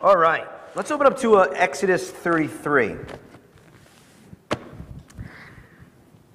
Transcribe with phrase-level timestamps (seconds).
[0.00, 0.46] All right,
[0.76, 2.94] let's open up to uh, Exodus 33.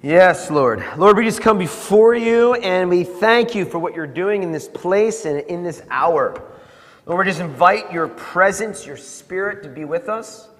[0.02, 0.84] Yes, Lord.
[0.98, 4.52] Lord, we just come before you and we thank you for what you're doing in
[4.52, 6.42] this place and in this hour.
[7.06, 10.50] Lord, we just invite your presence, your spirit to be with us.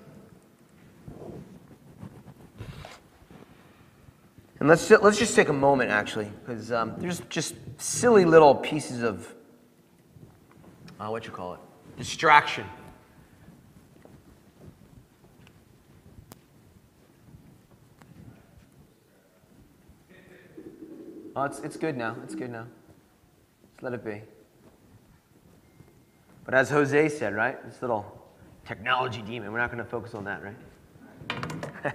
[4.61, 9.02] And let's, let's just take a moment, actually, because um, there's just silly little pieces
[9.02, 9.34] of,
[10.98, 11.61] uh, what you call it,
[11.98, 12.64] distraction.
[21.36, 22.16] Oh, it's, it's good now.
[22.22, 22.66] It's good now.
[23.72, 24.22] Just let it be.
[26.44, 27.62] But as Jose said, right?
[27.68, 28.06] This little
[28.64, 30.54] technology demon, we're not going to focus on that, right?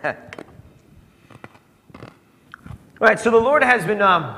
[3.02, 4.36] All right, so the Lord has been um,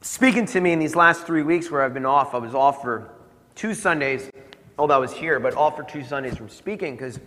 [0.00, 2.34] speaking to me in these last three weeks where I've been off.
[2.34, 3.10] I was off for
[3.56, 4.30] two Sundays,
[4.78, 7.18] although I was here, but off for two Sundays from speaking because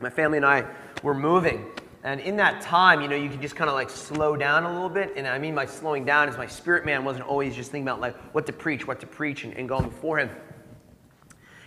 [0.00, 0.64] my family and I
[1.02, 1.66] were moving.
[2.04, 4.72] And in that time, you know, you can just kind of like slow down a
[4.72, 5.14] little bit.
[5.16, 8.00] And I mean by slowing down is my spirit man wasn't always just thinking about
[8.00, 10.30] like what to preach, what to preach, and, and going before him.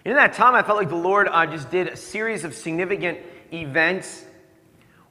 [0.04, 2.56] And in that time, I felt like the Lord uh, just did a series of
[2.56, 3.20] significant
[3.54, 4.26] events,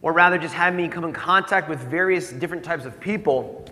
[0.02, 3.66] or rather, just had me come in contact with various different types of people.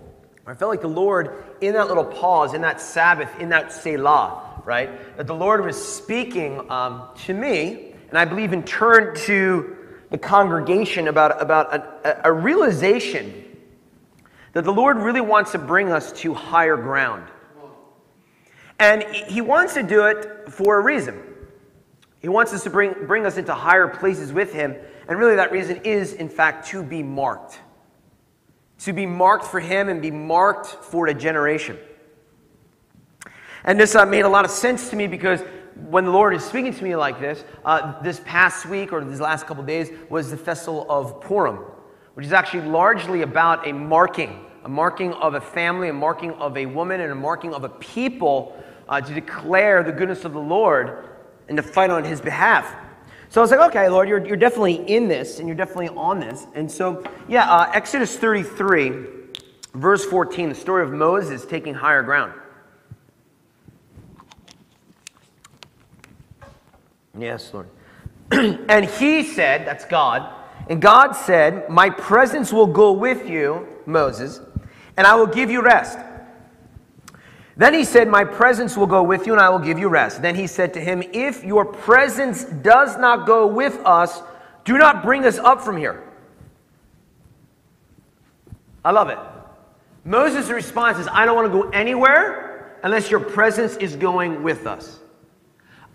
[0.47, 4.63] I felt like the Lord, in that little pause, in that Sabbath, in that Selah,
[4.65, 9.77] right, that the Lord was speaking um, to me, and I believe in turn to
[10.11, 13.45] the congregation about, about a, a realization
[14.53, 17.29] that the Lord really wants to bring us to higher ground.
[18.79, 21.23] And He wants to do it for a reason.
[22.21, 24.75] He wants us to bring, bring us into higher places with Him.
[25.09, 27.59] And really, that reason is, in fact, to be marked.
[28.81, 31.79] To be marked for Him and be marked for a generation.
[33.65, 35.43] And this uh, made a lot of sense to me because
[35.87, 39.21] when the Lord is speaking to me like this, uh, this past week or these
[39.21, 41.59] last couple days was the festival of Purim,
[42.15, 46.57] which is actually largely about a marking, a marking of a family, a marking of
[46.57, 50.41] a woman, and a marking of a people uh, to declare the goodness of the
[50.41, 51.09] Lord
[51.49, 52.75] and to fight on his behalf.
[53.31, 56.19] So I was like, okay, Lord, you're, you're definitely in this and you're definitely on
[56.19, 56.47] this.
[56.55, 59.07] And so, yeah, uh, Exodus 33,
[59.75, 62.33] verse 14, the story of Moses taking higher ground.
[67.17, 67.69] Yes, Lord.
[68.31, 70.35] and he said, that's God,
[70.69, 74.41] and God said, My presence will go with you, Moses,
[74.97, 75.99] and I will give you rest.
[77.57, 80.21] Then he said, My presence will go with you, and I will give you rest.
[80.23, 84.23] Then he said to him, If your presence does not go with us,
[84.65, 86.05] do not bring us up from here.
[88.85, 89.19] I love it.
[90.05, 94.67] Moses' response is, I don't want to go anywhere unless your presence is going with
[94.67, 95.01] us.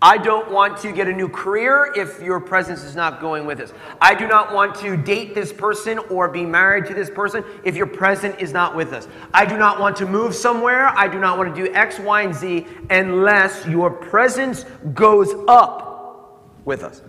[0.02, 3.60] I don't want to get a new career if your presence is not going with
[3.60, 3.72] us.
[4.02, 7.74] I do not want to date this person or be married to this person if
[7.74, 9.08] your presence is not with us.
[9.32, 10.88] I do not want to move somewhere.
[10.88, 16.50] I do not want to do X, Y, and Z unless your presence goes up
[16.66, 17.00] with us.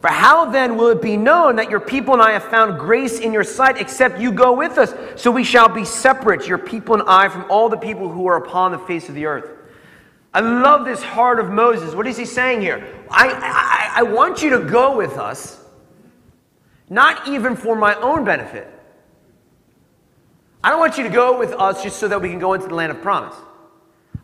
[0.00, 3.18] For how then will it be known that your people and I have found grace
[3.18, 4.94] in your sight, except you go with us?
[5.20, 8.36] So we shall be separate, your people and I, from all the people who are
[8.36, 9.57] upon the face of the earth.
[10.38, 11.96] I love this heart of Moses.
[11.96, 12.86] What is he saying here?
[13.10, 15.60] I, I, I want you to go with us,
[16.88, 18.72] not even for my own benefit.
[20.62, 22.68] I don't want you to go with us just so that we can go into
[22.68, 23.34] the land of promise.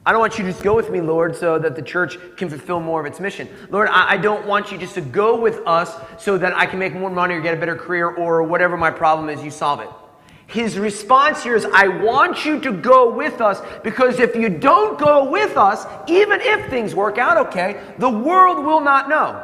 [0.07, 2.49] I don't want you to just go with me, Lord, so that the church can
[2.49, 3.49] fulfill more of its mission.
[3.71, 6.79] Lord, I, I don't want you just to go with us so that I can
[6.79, 9.81] make more money or get a better career or whatever my problem is, you solve
[9.81, 9.89] it.
[10.47, 14.99] His response here is, I want you to go with us because if you don't
[14.99, 19.43] go with us, even if things work out okay, the world will not know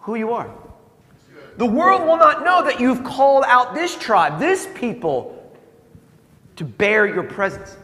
[0.00, 0.50] who you are.
[1.56, 5.36] The world will not know that you've called out this tribe, this people,
[6.56, 7.76] to bear your presence.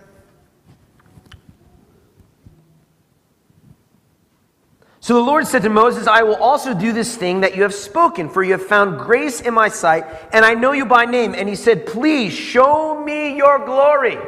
[5.07, 7.73] So the Lord said to Moses, I will also do this thing that you have
[7.73, 11.33] spoken, for you have found grace in my sight, and I know you by name.
[11.33, 14.19] And he said, Please show me your glory.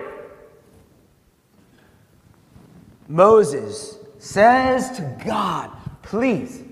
[3.08, 5.72] Moses says to God,
[6.02, 6.62] Please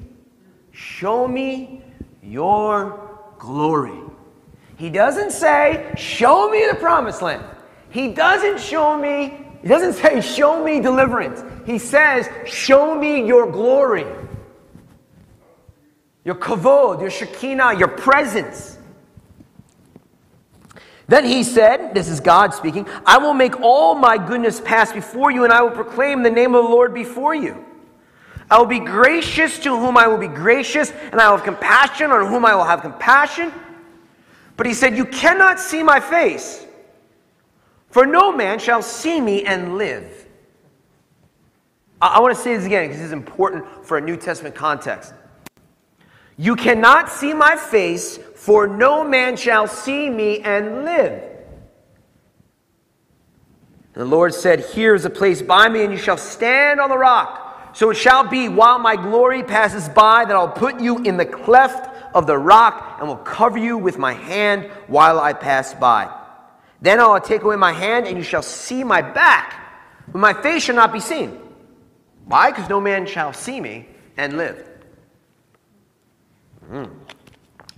[0.70, 1.82] show me
[2.22, 3.98] your glory.
[4.76, 7.44] He doesn't say, Show me the promised land.
[7.90, 11.42] He doesn't show me he doesn't say, Show me deliverance.
[11.66, 14.06] He says, Show me your glory,
[16.24, 18.78] your kavod, your shekinah, your presence.
[21.08, 25.32] Then he said, This is God speaking, I will make all my goodness pass before
[25.32, 27.64] you, and I will proclaim the name of the Lord before you.
[28.48, 32.12] I will be gracious to whom I will be gracious, and I will have compassion
[32.12, 33.52] on whom I will have compassion.
[34.56, 36.64] But he said, You cannot see my face,
[37.90, 40.15] for no man shall see me and live.
[42.00, 44.54] I, I want to say this again because this is important for a New Testament
[44.54, 45.12] context.
[46.38, 51.22] You cannot see my face, for no man shall see me and live.
[53.94, 56.90] And the Lord said, Here is a place by me, and you shall stand on
[56.90, 57.74] the rock.
[57.74, 61.26] So it shall be while my glory passes by that I'll put you in the
[61.26, 66.14] cleft of the rock and will cover you with my hand while I pass by.
[66.80, 69.58] Then I will take away my hand, and you shall see my back,
[70.12, 71.45] but my face shall not be seen.
[72.26, 72.50] Why?
[72.50, 74.68] Because no man shall see me and live.
[76.70, 76.90] Mm.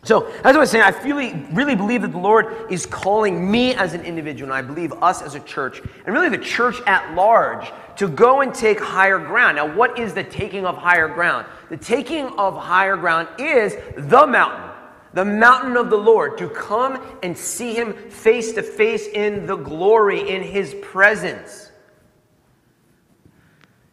[0.04, 3.74] So, as I was saying, I really, really believe that the Lord is calling me
[3.74, 7.14] as an individual, and I believe us as a church, and really the church at
[7.14, 9.56] large, to go and take higher ground.
[9.56, 11.46] Now, what is the taking of higher ground?
[11.68, 14.70] The taking of higher ground is the mountain,
[15.12, 19.56] the mountain of the Lord, to come and see Him face to face in the
[19.56, 21.67] glory, in His presence.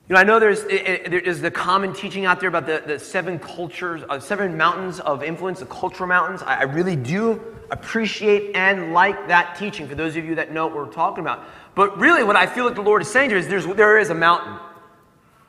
[0.08, 2.84] You know, I know there's, it, there is the common teaching out there about the,
[2.86, 6.44] the seven cultures, uh, seven mountains of influence, the cultural mountains.
[6.44, 7.42] I, I really do
[7.72, 11.44] appreciate and like that teaching for those of you that know what we're talking about.
[11.74, 13.98] But really, what I feel like the Lord is saying to you is there's, there
[13.98, 14.60] is a mountain.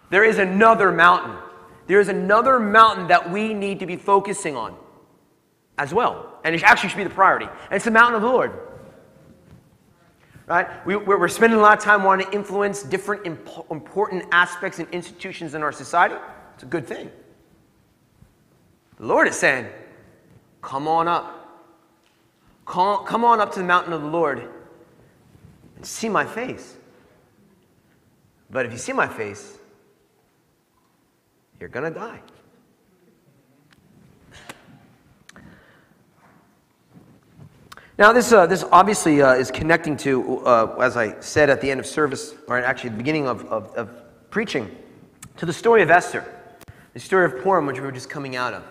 [0.09, 1.37] There is another mountain.
[1.87, 4.75] There is another mountain that we need to be focusing on
[5.77, 6.41] as well.
[6.45, 7.45] And it actually should be the priority.
[7.45, 8.53] And it's the mountain of the Lord
[10.47, 10.87] right?
[10.87, 14.89] We, are spending a lot of time wanting to influence different imp- important aspects and
[14.91, 16.15] institutions in our society.
[16.55, 17.11] It's a good thing.
[18.99, 19.67] The Lord is saying,
[20.63, 21.33] come on up.
[22.65, 24.49] Come, come on up to the mountain of the Lord
[25.77, 26.77] and see my face.
[28.51, 29.59] But if you see my face,
[31.61, 32.21] you're going to die.
[37.99, 41.71] Now, this, uh, this obviously uh, is connecting to, uh, as I said at the
[41.71, 43.89] end of service, or actually the beginning of, of, of,
[44.29, 44.71] preaching,
[45.39, 46.23] to the story of Esther,
[46.93, 48.63] the story of Purim, which we were just coming out of.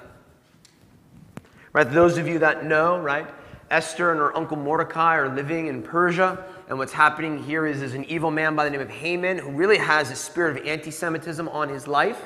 [1.73, 3.27] Right, those of you that know, right,
[3.71, 7.95] Esther and her uncle Mordecai are living in Persia, and what's happening here is, is
[7.95, 10.91] an evil man by the name of Haman who really has a spirit of anti
[10.91, 12.21] Semitism on his life,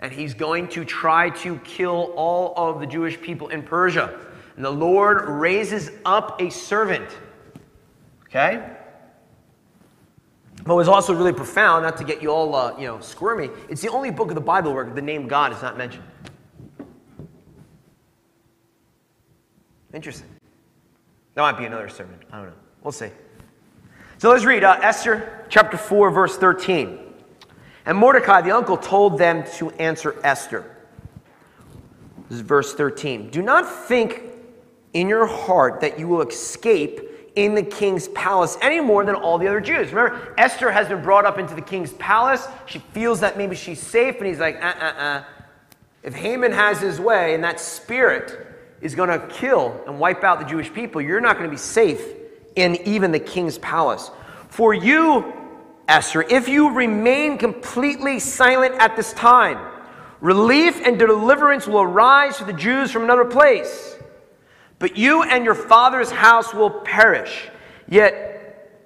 [0.00, 4.20] and he's going to try to kill all of the Jewish people in Persia.
[4.60, 7.08] And the Lord raises up a servant.
[8.24, 8.62] Okay?
[10.64, 13.48] But was also really profound, not to get you all, uh, you know, squirmy.
[13.70, 16.04] It's the only book of the Bible where the name God is not mentioned.
[19.94, 20.28] Interesting.
[21.36, 22.18] That might be another sermon.
[22.30, 22.54] I don't know.
[22.82, 23.08] We'll see.
[24.18, 26.98] So let's read uh, Esther chapter 4, verse 13.
[27.86, 30.76] And Mordecai, the uncle, told them to answer Esther.
[32.28, 33.30] This is verse 13.
[33.30, 34.29] Do not think
[34.92, 37.00] in your heart that you will escape
[37.36, 39.92] in the king's palace any more than all the other Jews.
[39.92, 42.46] Remember, Esther has been brought up into the king's palace.
[42.66, 45.24] She feels that maybe she's safe, and he's like, uh uh uh.
[46.02, 48.46] If Haman has his way and that spirit
[48.80, 51.58] is going to kill and wipe out the Jewish people, you're not going to be
[51.58, 52.02] safe
[52.56, 54.10] in even the king's palace.
[54.48, 55.32] For you,
[55.86, 59.58] Esther, if you remain completely silent at this time,
[60.20, 63.96] relief and deliverance will arise for the Jews from another place.
[64.80, 67.48] But you and your father's house will perish.
[67.88, 68.82] Yet,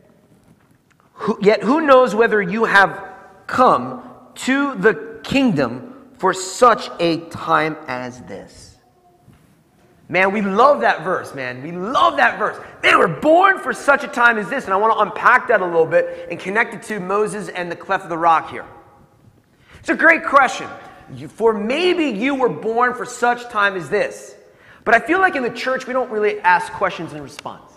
[1.15, 3.15] who, yet who knows whether you have
[3.47, 4.03] come
[4.35, 8.77] to the kingdom for such a time as this?
[10.09, 11.63] Man, we love that verse, man.
[11.63, 12.63] We love that verse.
[12.83, 14.65] They were born for such a time as this.
[14.65, 17.71] And I want to unpack that a little bit and connect it to Moses and
[17.71, 18.67] the cleft of the rock here.
[19.79, 20.69] It's a great question.
[21.29, 24.35] For maybe you were born for such time as this.
[24.85, 27.73] But I feel like in the church, we don't really ask questions in response.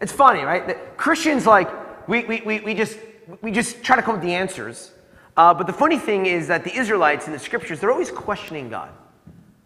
[0.00, 0.66] It's funny, right?
[0.66, 1.68] That Christians, like,
[2.08, 2.98] we, we, we, we, just,
[3.40, 4.92] we just try to come up with the answers.
[5.36, 8.68] Uh, but the funny thing is that the Israelites in the scriptures, they're always questioning
[8.68, 8.90] God.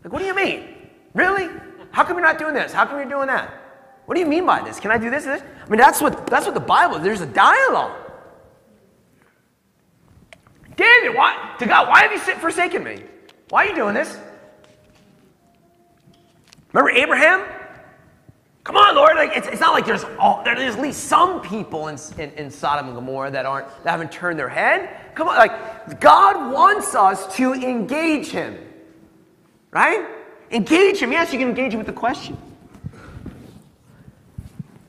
[0.04, 0.76] Like, what do you mean?
[1.12, 1.48] Really?
[1.90, 2.72] How come you're not doing this?
[2.72, 3.52] How come you're doing that?
[4.06, 4.78] What do you mean by this?
[4.78, 5.24] Can I do this?
[5.24, 5.42] this?
[5.42, 7.02] I mean, that's what, that's what the Bible is.
[7.02, 7.96] There's a dialogue.
[10.76, 13.02] David, why, to God, why have you forsaken me?
[13.48, 14.16] Why are you doing this?
[16.72, 17.44] Remember Abraham?
[18.64, 19.16] Come on, Lord.
[19.16, 22.50] Like it's, it's not like there's all, there's at least some people in, in, in
[22.50, 24.90] Sodom and Gomorrah that aren't that haven't turned their head.
[25.14, 28.58] Come on, like God wants us to engage Him,
[29.70, 30.06] right?
[30.50, 31.12] Engage Him.
[31.12, 32.36] Yes, you can engage Him with the question.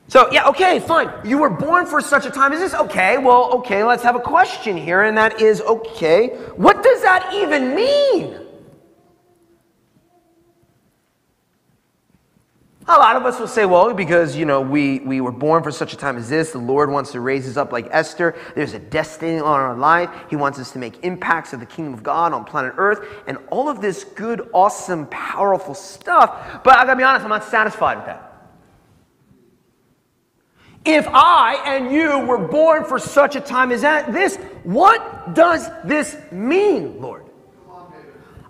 [0.08, 1.08] So, yeah, okay, fine.
[1.24, 2.74] You were born for such a time as this.
[2.74, 7.32] Okay, well, okay, let's have a question here, and that is okay, what does that
[7.32, 8.40] even mean?
[12.88, 15.70] A lot of us will say, well, because, you know, we, we were born for
[15.70, 16.52] such a time as this.
[16.52, 18.34] The Lord wants to raise us up like Esther.
[18.54, 20.10] There's a destiny on our life.
[20.30, 23.36] He wants us to make impacts of the kingdom of God on planet Earth and
[23.50, 26.62] all of this good, awesome, powerful stuff.
[26.64, 28.26] But I gotta be honest, I'm not satisfied with that.
[30.86, 35.68] If I and you were born for such a time as that, this, what does
[35.84, 37.26] this mean, Lord?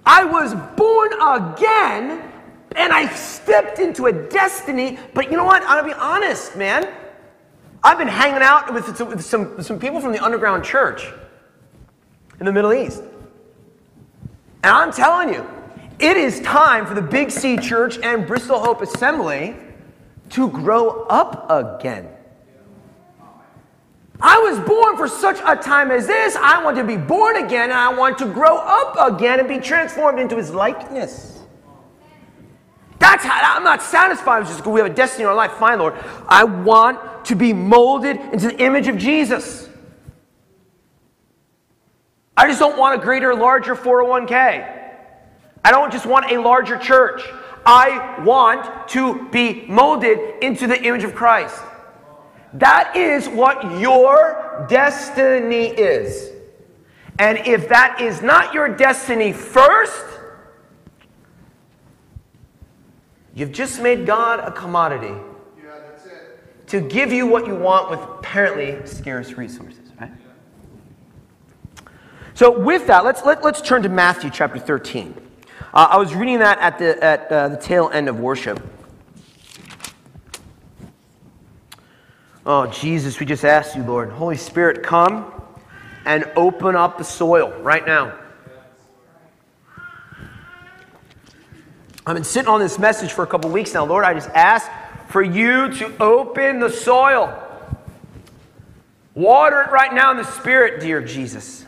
[0.07, 2.30] I was born again
[2.77, 5.63] and I stepped into a destiny, but you know what?
[5.63, 6.89] Gonna be honest, man.
[7.83, 11.11] I've been hanging out with some, some, some people from the underground church
[12.39, 13.03] in the Middle East.
[14.63, 15.49] And I'm telling you,
[15.99, 19.57] it is time for the Big C Church and Bristol Hope Assembly
[20.31, 22.09] to grow up again.
[24.23, 26.37] I was born for such a time as this.
[26.37, 29.59] I want to be born again and I want to grow up again and be
[29.59, 31.40] transformed into his likeness.
[33.01, 35.53] That's how I'm not satisfied with just we have a destiny in our life.
[35.53, 35.95] Fine, Lord.
[36.29, 39.69] I want to be molded into the image of Jesus.
[42.37, 44.79] I just don't want a greater, larger 401k.
[45.65, 47.23] I don't just want a larger church.
[47.65, 51.63] I want to be molded into the image of Christ.
[52.55, 56.33] That is what your destiny is.
[57.19, 60.20] And if that is not your destiny first,
[63.35, 65.09] you've just made God a commodity
[65.57, 66.67] Yeah, that's it.
[66.69, 70.11] to give you what you want with apparently scarce resources, right?
[72.35, 75.15] So with that, let's let, let's turn to Matthew chapter 13.
[75.73, 78.61] Uh, I was reading that at the at uh, the tail end of worship.
[82.45, 85.31] Oh Jesus, we just ask you, Lord, Holy Spirit, come
[86.07, 88.19] and open up the soil right now.
[92.07, 93.85] I've been sitting on this message for a couple weeks now.
[93.85, 94.71] Lord, I just ask
[95.09, 97.37] for you to open the soil.
[99.15, 101.67] Water it right now in the Spirit, dear Jesus.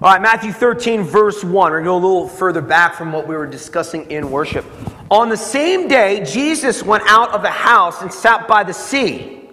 [0.00, 1.52] All right, Matthew 13, verse 1.
[1.52, 4.64] We're going to go a little further back from what we were discussing in worship.
[5.10, 9.48] On the same day, Jesus went out of the house and sat by the sea.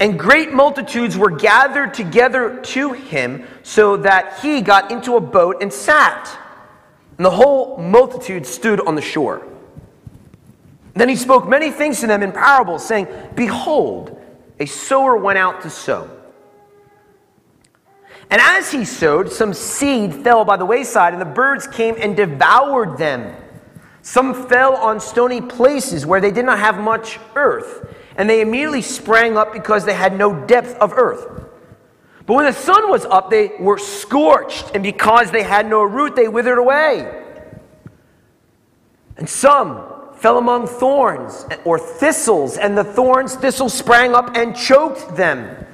[0.00, 5.60] And great multitudes were gathered together to him, so that he got into a boat
[5.60, 6.38] and sat.
[7.22, 9.46] And the whole multitude stood on the shore.
[10.94, 14.20] Then he spoke many things to them in parables, saying, Behold,
[14.58, 16.10] a sower went out to sow.
[18.28, 22.16] And as he sowed, some seed fell by the wayside, and the birds came and
[22.16, 23.36] devoured them.
[24.02, 28.82] Some fell on stony places where they did not have much earth, and they immediately
[28.82, 31.41] sprang up because they had no depth of earth.
[32.26, 36.14] But when the sun was up, they were scorched, and because they had no root,
[36.14, 37.22] they withered away.
[39.16, 39.84] And some
[40.16, 45.66] fell among thorns or thistles, and the thorns, thistles sprang up and choked them.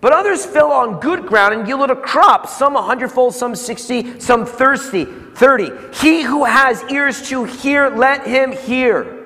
[0.00, 4.20] But others fell on good ground and yielded a crop, some a hundredfold, some sixty,
[4.20, 5.70] some thirsty, thirty.
[5.94, 9.23] He who has ears to hear, let him hear.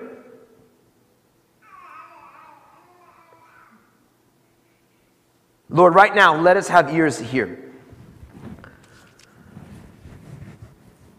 [5.70, 7.72] Lord, right now, let us have ears to hear.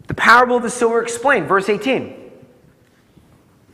[0.08, 2.16] The parable of the sower explained, verse 18.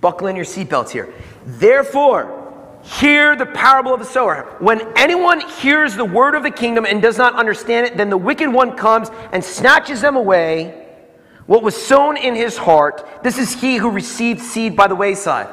[0.02, 1.14] Buckle in your seatbelts here.
[1.46, 2.46] Therefore,
[2.86, 4.44] Hear the parable of the sower.
[4.60, 8.18] When anyone hears the word of the kingdom and does not understand it, then the
[8.18, 10.86] wicked one comes and snatches them away.
[11.48, 15.50] What was sown in his heart, this is he who received seed by the wayside.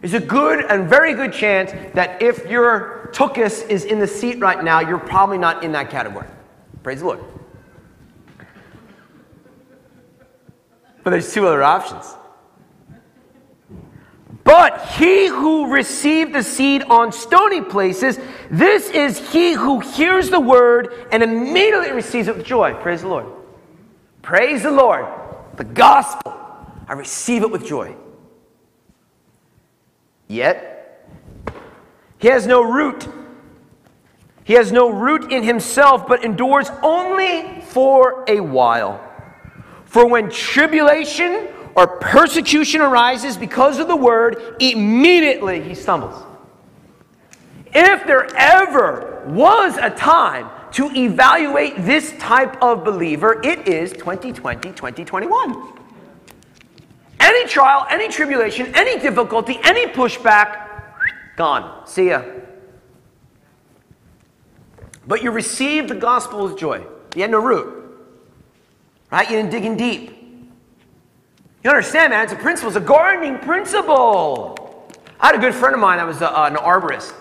[0.00, 4.38] There's a good and very good chance that if your tuchus is in the seat
[4.40, 6.26] right now, you're probably not in that category.
[6.82, 7.20] Praise the Lord.
[11.02, 12.14] But there's two other options.
[14.44, 18.18] But he who received the seed on stony places,
[18.50, 22.74] this is he who hears the word and immediately receives it with joy.
[22.74, 23.26] Praise the Lord.
[24.20, 25.06] Praise the Lord.
[25.56, 26.32] The gospel.
[26.86, 27.96] I receive it with joy.
[30.28, 30.73] Yet,
[32.24, 33.06] he has no root.
[34.44, 38.98] He has no root in himself, but endures only for a while.
[39.84, 46.24] For when tribulation or persecution arises because of the word, immediately he stumbles.
[47.74, 54.70] If there ever was a time to evaluate this type of believer, it is 2020,
[54.70, 55.78] 2021.
[57.20, 60.63] Any trial, any tribulation, any difficulty, any pushback,
[61.36, 61.86] Gone.
[61.86, 62.22] See ya.
[65.06, 66.84] But you received the gospel with joy.
[67.14, 67.82] You had no root.
[69.10, 69.28] Right?
[69.28, 70.10] You didn't dig in deep.
[71.62, 72.24] You understand, man?
[72.24, 72.68] It's a principle.
[72.68, 74.90] It's a gardening principle.
[75.20, 77.14] I had a good friend of mine that was uh, an arborist.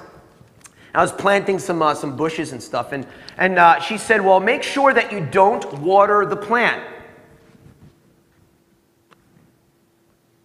[0.93, 4.39] I was planting some, uh, some bushes and stuff, and, and uh, she said, Well,
[4.39, 6.83] make sure that you don't water the plant.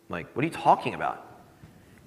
[0.08, 1.27] I'm like, what are you talking about?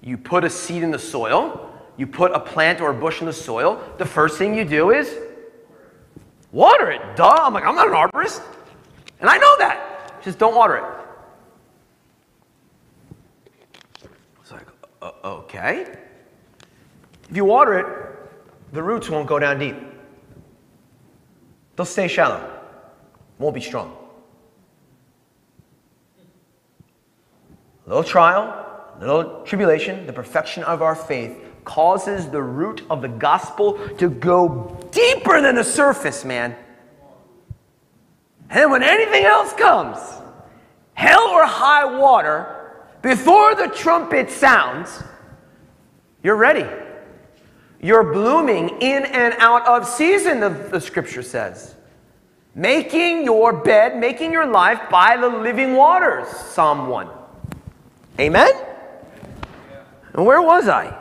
[0.02, 3.26] You put a seed in the soil, you put a plant or a bush in
[3.26, 5.16] the soil, the first thing you do is
[6.50, 7.00] water it.
[7.16, 7.28] Duh.
[7.28, 8.42] I'm like, I'm not an arborist.
[9.20, 10.22] And I know that.
[10.22, 10.84] Just don't water it.
[14.40, 14.66] It's like,
[15.00, 15.98] uh, okay.
[17.30, 17.86] If you water it,
[18.72, 19.76] the roots won't go down deep.
[21.76, 22.50] They'll stay shallow,
[23.38, 23.96] won't be strong.
[27.86, 28.71] A little trial,
[29.06, 34.76] little tribulation, the perfection of our faith causes the root of the gospel to go
[34.90, 36.56] deeper than the surface, man.
[38.50, 39.98] And when anything else comes,
[40.94, 45.02] hell or high water, before the trumpet sounds,
[46.22, 46.66] you're ready.
[47.80, 51.74] You're blooming in and out of season, the, the scripture says.
[52.54, 57.08] Making your bed, making your life by the living waters, Psalm 1.
[58.20, 58.52] Amen?
[60.14, 60.98] And where was I?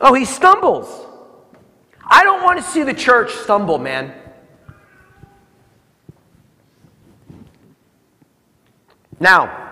[0.00, 1.06] Oh, he stumbles.
[2.04, 4.14] I don't want to see the church stumble, man.
[9.20, 9.68] Now,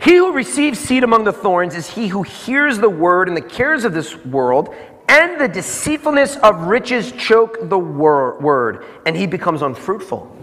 [0.00, 3.42] he who receives seed among the thorns is he who hears the word and the
[3.42, 4.74] cares of this world
[5.08, 10.36] and the deceitfulness of riches choke the wor- word, and he becomes unfruitful.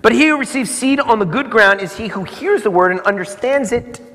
[0.00, 2.92] But he who receives seed on the good ground is he who hears the word
[2.92, 4.13] and understands it,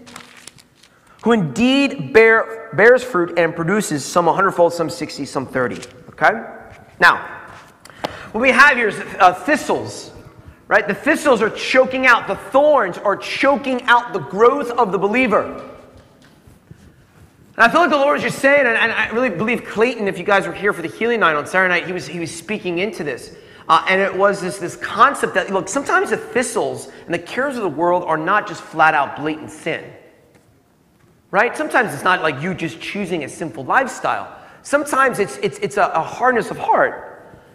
[1.23, 5.81] who indeed bear, bears fruit and produces some a hundredfold, some 60, some 30.
[6.09, 6.31] Okay?
[6.99, 7.17] Now,
[8.31, 10.11] what we have here is uh, thistles
[10.69, 10.87] right?
[10.87, 15.43] The thistles are choking out, the thorns are choking out the growth of the believer.
[17.57, 20.07] And I feel like the Lord is just saying, and, and I really believe Clayton,
[20.07, 22.19] if you guys were here for the healing night on Saturday night, he was, he
[22.19, 23.35] was speaking into this.
[23.67, 27.57] Uh, and it was this, this concept that, look, sometimes the thistles and the cares
[27.57, 29.91] of the world are not just flat out blatant sin.
[31.31, 31.55] Right?
[31.55, 34.35] Sometimes it's not like you just choosing a sinful lifestyle.
[34.63, 37.05] Sometimes it's, it's, it's a, a hardness of heart.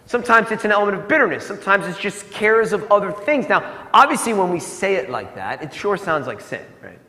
[0.05, 1.45] Sometimes it's an element of bitterness.
[1.45, 3.49] Sometimes it's just cares of other things.
[3.49, 6.99] Now, obviously, when we say it like that, it sure sounds like sin, right?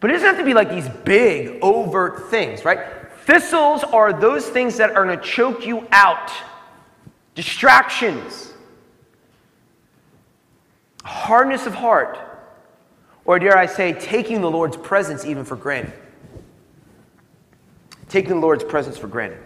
[0.00, 2.80] But it doesn't have to be like these big, overt things, right?
[3.24, 6.30] Thistles are those things that are going to choke you out,
[7.34, 8.52] distractions,
[11.04, 12.18] hardness of heart,
[13.24, 15.92] or dare I say, taking the Lord's presence even for granted.
[18.08, 19.38] Taking the Lord's presence for granted.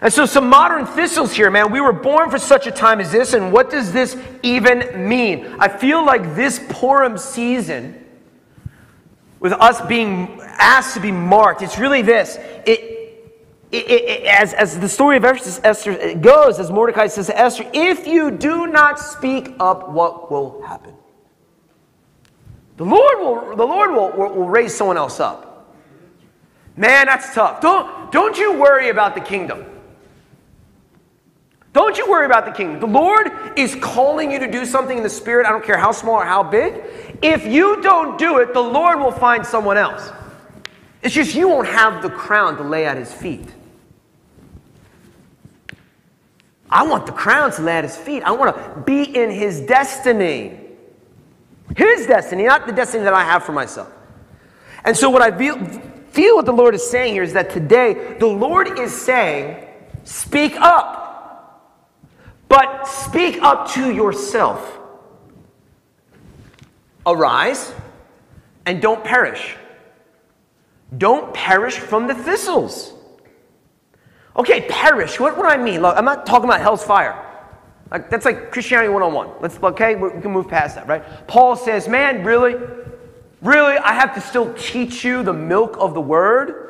[0.00, 1.72] And so, some modern thistles here, man.
[1.72, 5.46] We were born for such a time as this, and what does this even mean?
[5.58, 8.04] I feel like this Purim season,
[9.40, 12.36] with us being asked to be marked, it's really this.
[12.66, 12.94] It,
[13.70, 18.06] it, it, as, as the story of Esther goes, as Mordecai says to Esther, if
[18.06, 20.93] you do not speak up, what will happen?
[22.76, 25.74] The Lord will, the Lord will, will, will raise someone else up.
[26.76, 27.60] Man, that's tough.
[27.60, 29.64] Don't, don't you worry about the kingdom.
[31.72, 32.80] Don't you worry about the kingdom.
[32.80, 35.46] The Lord is calling you to do something in the spirit.
[35.46, 36.82] I don't care how small or how big.
[37.22, 40.10] If you don't do it, the Lord will find someone else.
[41.02, 43.48] It's just you won't have the crown to lay at his feet.
[46.70, 48.22] I want the crown to lay at his feet.
[48.22, 50.63] I want to be in his destiny.
[51.76, 53.90] His destiny, not the destiny that I have for myself.
[54.84, 55.56] And so, what I feel,
[56.10, 59.64] feel what the Lord is saying here is that today, the Lord is saying,
[60.04, 61.00] Speak up.
[62.48, 64.78] But speak up to yourself.
[67.06, 67.72] Arise
[68.66, 69.56] and don't perish.
[70.96, 72.92] Don't perish from the thistles.
[74.36, 75.18] Okay, perish.
[75.18, 75.82] What, what do I mean?
[75.82, 77.20] Look, I'm not talking about hell's fire.
[77.90, 79.40] Like, that's like Christianity 101.
[79.40, 81.04] Let's, okay, we can move past that, right?
[81.26, 82.56] Paul says, man, really?
[83.42, 83.76] Really?
[83.76, 86.64] I have to still teach you the milk of the word?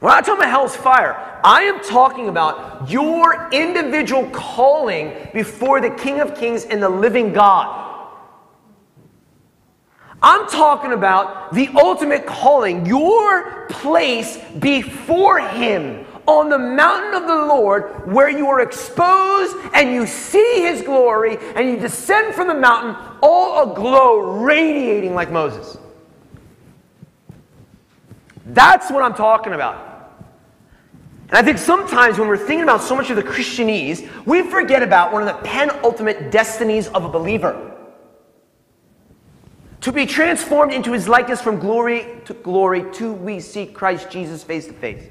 [0.00, 1.40] We're not talking about hell's fire.
[1.42, 7.32] I am talking about your individual calling before the King of Kings and the living
[7.32, 7.82] God.
[10.22, 17.34] I'm talking about the ultimate calling, your place before Him on the mountain of the
[17.34, 22.54] Lord where you are exposed and you see His glory and you descend from the
[22.54, 25.78] mountain all aglow, radiating like Moses.
[28.46, 29.86] That's what I'm talking about.
[31.28, 34.82] And I think sometimes when we're thinking about so much of the Christianese, we forget
[34.82, 37.72] about one of the penultimate destinies of a believer
[39.80, 44.42] to be transformed into his likeness from glory to glory till we see Christ Jesus
[44.42, 45.02] face to face.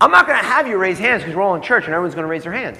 [0.00, 2.14] I'm not going to have you raise hands because we're all in church and everyone's
[2.14, 2.78] going to raise their hands.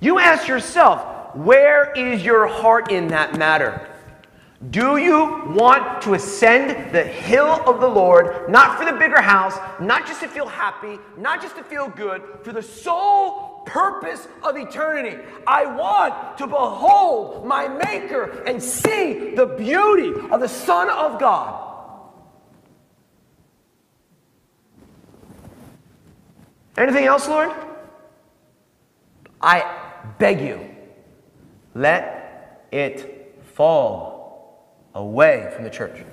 [0.00, 3.86] You ask yourself, where is your heart in that matter?
[4.70, 9.56] Do you want to ascend the hill of the Lord, not for the bigger house,
[9.80, 14.56] not just to feel happy, not just to feel good, for the sole purpose of
[14.56, 15.18] eternity?
[15.46, 21.69] I want to behold my Maker and see the beauty of the Son of God.
[26.76, 27.50] Anything else, Lord?
[29.40, 29.64] I
[30.18, 30.74] beg you,
[31.74, 36.04] let it fall away from the church.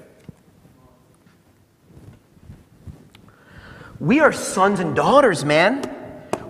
[4.00, 5.93] We are sons and daughters, man.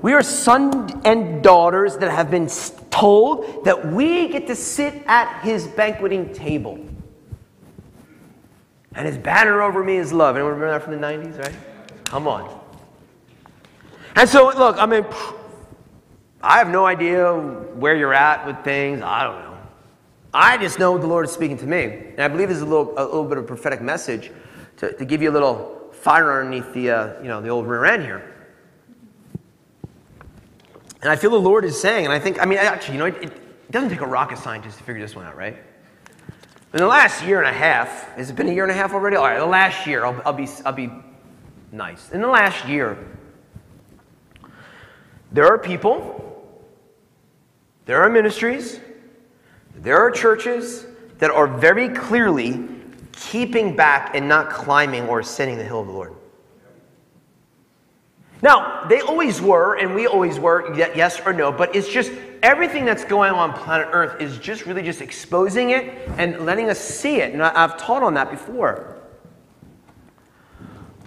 [0.02, 2.50] We are sons and daughters that have been
[2.92, 6.80] told that we get to sit at his banqueting table.
[8.94, 10.36] And his banner over me is love.
[10.36, 11.56] Anyone remember that from the 90s, right?
[12.06, 12.67] Come on.
[14.18, 15.06] And so, look, I mean,
[16.42, 19.04] I have no idea where you're at with things.
[19.04, 19.58] I don't know.
[20.34, 21.84] I just know the Lord is speaking to me.
[21.84, 24.32] And I believe this is a little, a little bit of prophetic message
[24.78, 27.86] to, to give you a little fire underneath the, uh, you know, the old rear
[27.86, 28.34] end here.
[31.04, 33.06] And I feel the Lord is saying, and I think, I mean, actually, you know,
[33.06, 35.58] it, it doesn't take a rocket scientist to figure this one out, right?
[36.74, 38.94] In the last year and a half, has it been a year and a half
[38.94, 39.16] already?
[39.16, 40.90] All right, the last year, I'll, I'll, be, I'll be
[41.72, 42.10] nice.
[42.10, 42.98] In the last year,
[45.32, 46.18] there are people
[47.88, 48.82] there are ministries,
[49.74, 50.86] there are churches
[51.20, 52.68] that are very clearly
[53.14, 56.14] keeping back and not climbing or ascending the hill of the Lord.
[58.42, 62.12] Now, they always were, and we always were, yes or no, but it's just
[62.44, 66.80] everything that's going on planet Earth is just really just exposing it and letting us
[66.80, 67.34] see it.
[67.34, 68.97] And I've taught on that before.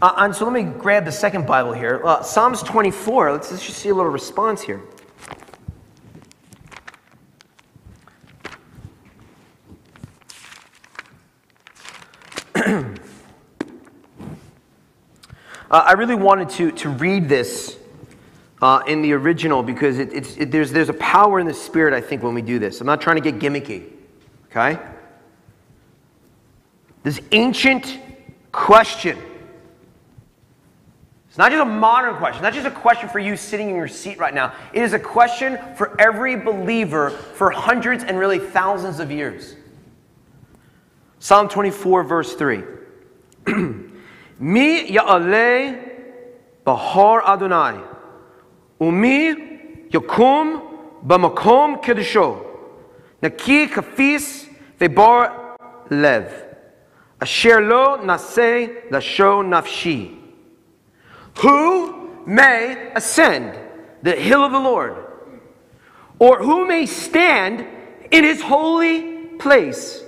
[0.02, 2.00] Uh, and so let me grab the second Bible here.
[2.02, 3.32] Uh, Psalms 24.
[3.32, 4.80] Let's, just see a little response here.
[15.70, 17.78] Uh, I really wanted to, to read this
[18.60, 21.94] uh, in the original because it, it's, it, there's, there's a power in the spirit,
[21.94, 22.80] I think, when we do this.
[22.80, 23.88] I'm not trying to get gimmicky,
[24.46, 24.80] okay?
[27.04, 28.00] This ancient
[28.50, 29.16] question.
[31.30, 33.86] It's not just a modern question, not just a question for you sitting in your
[33.86, 34.52] seat right now.
[34.72, 39.54] It is a question for every believer for hundreds and really thousands of years.
[41.20, 42.64] Psalm 24, verse 3.
[44.40, 45.78] Mi ya'ale
[46.64, 47.80] bahar Adonai,
[48.80, 49.34] umi
[49.88, 50.60] yakum
[51.06, 52.44] b'makom kedusho,
[53.22, 54.48] naki kafis
[54.80, 55.56] vebar
[55.90, 56.56] lev,
[57.20, 60.19] asher lo naseh lasho nafshi.
[61.38, 63.58] Who may ascend
[64.02, 64.96] the hill of the Lord,
[66.18, 67.66] or who may stand
[68.10, 70.02] in his holy place?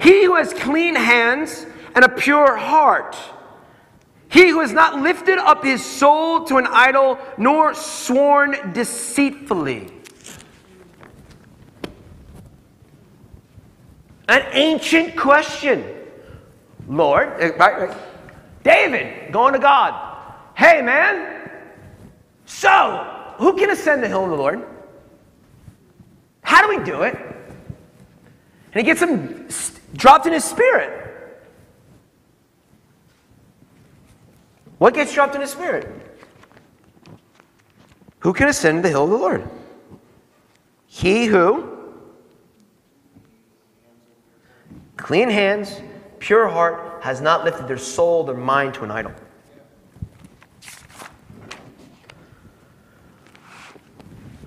[0.00, 3.16] He who has clean hands and a pure heart
[4.34, 9.86] he who has not lifted up his soul to an idol, nor sworn deceitfully.
[14.28, 15.84] An ancient question.
[16.88, 17.96] Lord, eh, right, right.
[18.64, 20.13] David going to God.
[20.54, 21.50] Hey, man.
[22.46, 24.64] So, who can ascend the hill of the Lord?
[26.42, 27.16] How do we do it?
[27.16, 29.48] And he gets him
[29.94, 31.00] dropped in his spirit.
[34.78, 35.88] What gets dropped in his spirit?
[38.20, 39.48] Who can ascend the hill of the Lord?
[40.86, 41.70] He who
[44.96, 45.80] clean hands,
[46.18, 49.12] pure heart, has not lifted their soul, their mind to an idol.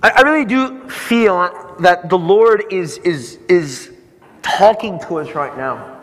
[0.08, 3.93] I, I really do feel that the Lord is, is, is
[4.41, 5.96] talking to us right now.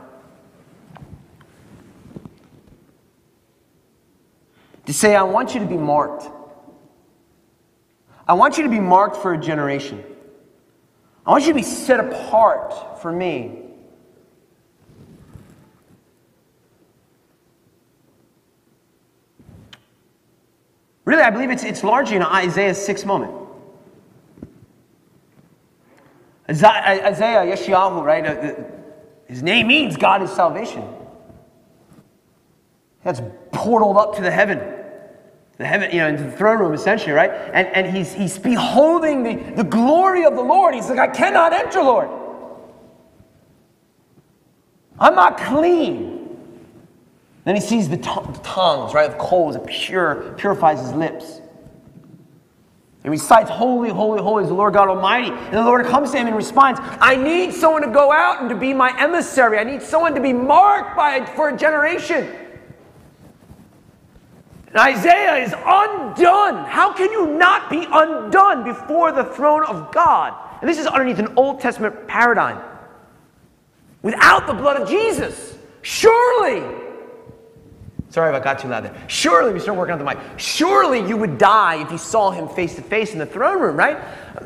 [4.87, 6.31] to say, I want you to be marked.
[8.29, 10.05] I want you to be marked for a generation.
[11.27, 13.61] I want you to be set apart for me.
[21.07, 23.44] Really, I believe it's, it's largely an Isaiah 6 moment.
[26.49, 28.27] Isaiah, Yeshayahu, right?
[28.27, 28.55] Uh,
[29.27, 30.85] His name means God is salvation.
[33.03, 33.21] That's
[33.53, 34.61] portaled up to the heaven.
[35.57, 37.31] The heaven, you know, into the throne room essentially, right?
[37.31, 40.75] And, and he's, he's beholding the, the glory of the Lord.
[40.75, 42.09] He's like, I cannot enter, Lord.
[44.99, 46.37] I'm not clean.
[47.45, 51.41] Then he sees the, the tongues, right, of coals, it pure, purifies his lips.
[53.05, 55.31] And recites, Holy, holy, holy is the Lord God Almighty.
[55.31, 58.49] And the Lord comes to him and responds, I need someone to go out and
[58.49, 59.59] to be my emissary.
[59.59, 62.35] I need someone to be marked by for a generation.
[64.69, 66.65] And Isaiah is undone.
[66.65, 70.35] How can you not be undone before the throne of God?
[70.61, 72.61] And this is underneath an Old Testament paradigm.
[74.01, 76.84] Without the blood of Jesus, surely
[78.15, 78.95] Sorry if I got too loud there.
[79.09, 80.19] Surely, we start working on the mic.
[80.37, 83.77] Surely you would die if you saw him face to face in the throne room,
[83.77, 83.99] right?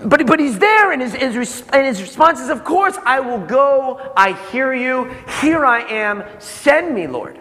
[0.07, 3.45] But, but he's there, and his, his, and his response is, Of course, I will
[3.45, 4.11] go.
[4.17, 5.15] I hear you.
[5.43, 6.25] Here I am.
[6.39, 7.39] Send me, Lord.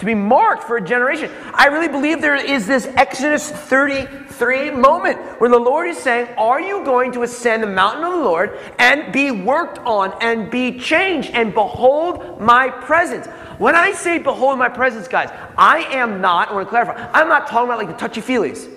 [0.00, 1.30] To be marked for a generation.
[1.52, 6.58] I really believe there is this Exodus 33 moment where the Lord is saying, Are
[6.58, 10.78] you going to ascend the mountain of the Lord and be worked on and be
[10.78, 13.26] changed and behold my presence?
[13.58, 17.28] When I say behold my presence, guys, I am not, I want to clarify, I'm
[17.28, 18.72] not talking about like the touchy feelies.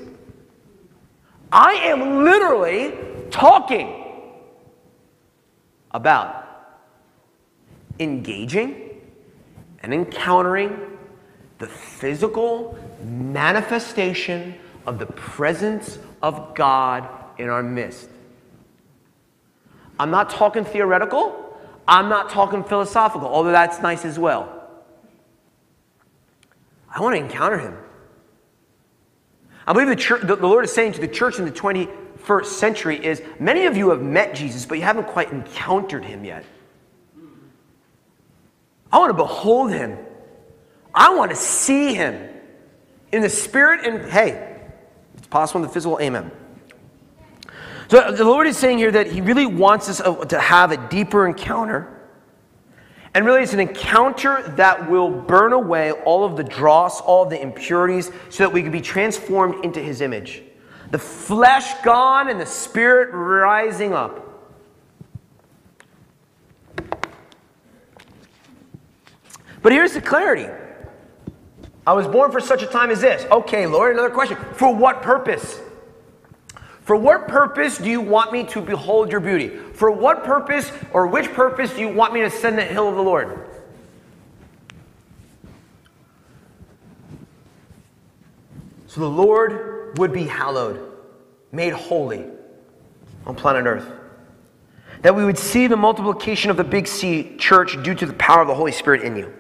[1.54, 2.98] I am literally
[3.32, 4.04] talking
[5.92, 6.44] about
[7.98, 8.90] engaging
[9.84, 10.93] and encountering
[11.64, 14.54] the physical manifestation
[14.86, 18.10] of the presence of God in our midst.
[19.98, 21.58] I'm not talking theoretical.
[21.88, 24.62] I'm not talking philosophical, although that's nice as well.
[26.90, 27.78] I want to encounter him.
[29.66, 33.06] I believe the, church, the, Lord is saying to the church in the 21st century
[33.06, 36.44] is many of you have met Jesus, but you haven't quite encountered him yet.
[38.92, 39.98] I want to behold him.
[40.94, 42.30] I want to see him
[43.12, 44.60] in the spirit and hey,
[45.18, 46.32] it's possible in the physical, amen.
[47.90, 51.28] So the Lord is saying here that he really wants us to have a deeper
[51.28, 51.94] encounter
[53.16, 57.30] and really, it's an encounter that will burn away all of the dross, all of
[57.30, 60.42] the impurities, so that we can be transformed into His image.
[60.90, 64.20] The flesh gone and the spirit rising up.
[69.62, 70.50] But here's the clarity
[71.86, 73.26] I was born for such a time as this.
[73.30, 74.38] Okay, Lord, another question.
[74.54, 75.60] For what purpose?
[76.82, 79.50] For what purpose do you want me to behold your beauty?
[79.50, 82.96] For what purpose or which purpose do you want me to ascend the hill of
[82.96, 83.50] the Lord?
[88.88, 90.92] So the Lord would be hallowed,
[91.52, 92.26] made holy
[93.26, 93.88] on planet Earth.
[95.02, 98.42] That we would see the multiplication of the Big C church due to the power
[98.42, 99.34] of the Holy Spirit in you.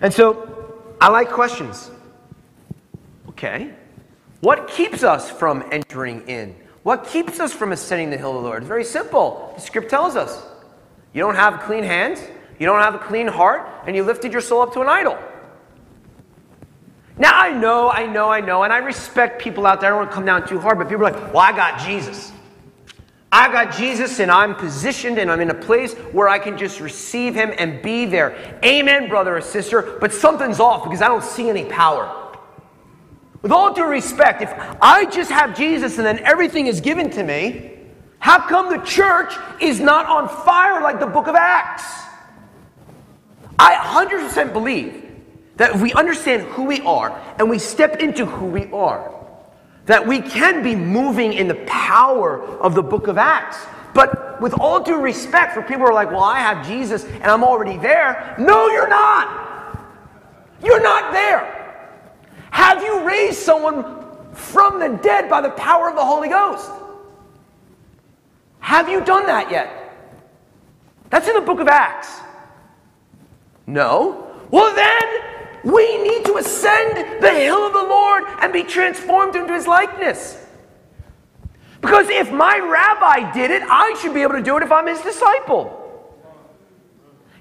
[0.00, 1.90] And so I like questions.
[3.30, 3.70] Okay.
[4.40, 6.54] What keeps us from entering in?
[6.82, 8.62] What keeps us from ascending the hill of the Lord?
[8.62, 9.52] It's very simple.
[9.56, 10.44] The script tells us.
[11.12, 12.20] You don't have clean hands,
[12.58, 15.18] you don't have a clean heart, and you lifted your soul up to an idol.
[17.18, 19.88] Now I know, I know, I know, and I respect people out there.
[19.88, 21.80] I don't want to come down too hard, but people are like, well, I got
[21.80, 22.32] Jesus.
[23.36, 26.80] I got Jesus and I'm positioned and I'm in a place where I can just
[26.80, 28.58] receive him and be there.
[28.64, 32.32] Amen, brother or sister, but something's off because I don't see any power.
[33.42, 37.22] With all due respect, if I just have Jesus and then everything is given to
[37.22, 37.72] me,
[38.20, 41.84] how come the church is not on fire like the book of Acts?
[43.58, 45.12] I 100% believe
[45.56, 49.14] that if we understand who we are and we step into who we are,
[49.86, 53.58] that we can be moving in the power of the book of Acts.
[53.94, 57.24] But with all due respect for people who are like, well, I have Jesus and
[57.24, 58.34] I'm already there.
[58.38, 59.80] No, you're not.
[60.62, 61.52] You're not there.
[62.50, 66.70] Have you raised someone from the dead by the power of the Holy Ghost?
[68.60, 69.70] Have you done that yet?
[71.10, 72.20] That's in the book of Acts.
[73.66, 74.30] No.
[74.50, 79.54] Well, then we need to ascend the hill of the Lord and be transformed into
[79.54, 80.42] his likeness.
[81.80, 84.86] Because if my rabbi did it, I should be able to do it if I'm
[84.86, 85.82] his disciple.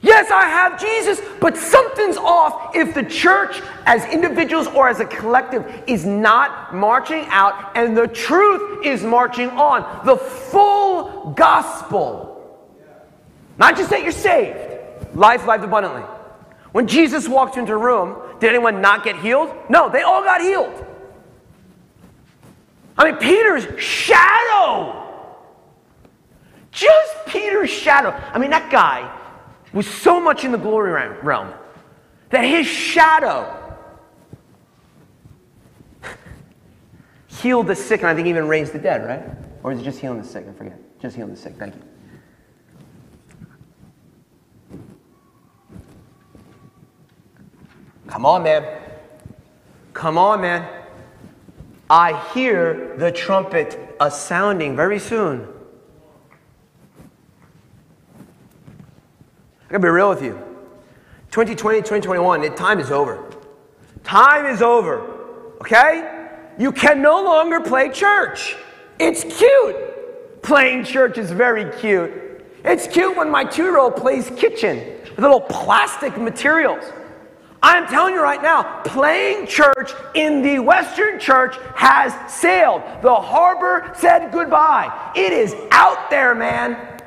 [0.02, 5.06] Yes, I have Jesus, but something's off if the church, as individuals or as a
[5.06, 10.06] collective, is not marching out and the truth is marching on.
[10.06, 12.32] The full gospel.
[13.58, 14.60] Not just that you're saved,
[15.16, 16.04] life, life abundantly.
[16.76, 19.50] When Jesus walked into a room, did anyone not get healed?
[19.70, 20.86] No, they all got healed.
[22.98, 25.02] I mean, Peter's shadow
[26.72, 28.10] Just Peter's shadow.
[28.34, 29.10] I mean, that guy
[29.72, 30.92] was so much in the glory
[31.24, 31.54] realm
[32.32, 33.74] that his shadow
[37.28, 39.24] healed the sick and I think even raised the dead, right?
[39.64, 40.46] Or is it just healing the sick?
[40.46, 40.78] I forget.
[41.00, 41.56] Just healing the sick.
[41.56, 41.95] Thank you.
[48.08, 48.82] Come on, man.
[49.94, 50.68] Come on, man.
[51.90, 55.48] I hear the trumpet a sounding very soon.
[59.68, 60.34] I gotta be real with you.
[61.32, 63.32] 2020, 2021, the time is over.
[64.04, 65.02] Time is over.
[65.62, 66.30] Okay?
[66.58, 68.56] You can no longer play church.
[69.00, 70.42] It's cute.
[70.42, 72.12] Playing church is very cute.
[72.64, 74.78] It's cute when my two year old plays kitchen
[75.10, 76.84] with little plastic materials.
[77.66, 82.84] I'm telling you right now, playing church in the Western church has sailed.
[83.02, 85.12] The harbor said goodbye.
[85.16, 87.02] It is out there, man.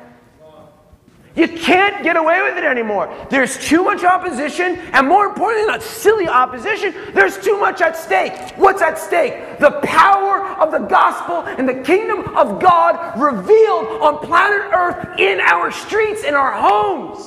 [1.33, 3.07] You can't get away with it anymore.
[3.29, 8.33] There's too much opposition, and more importantly, not silly opposition, there's too much at stake.
[8.57, 9.59] What's at stake?
[9.59, 15.39] The power of the gospel and the kingdom of God revealed on planet Earth in
[15.39, 17.25] our streets, in our homes,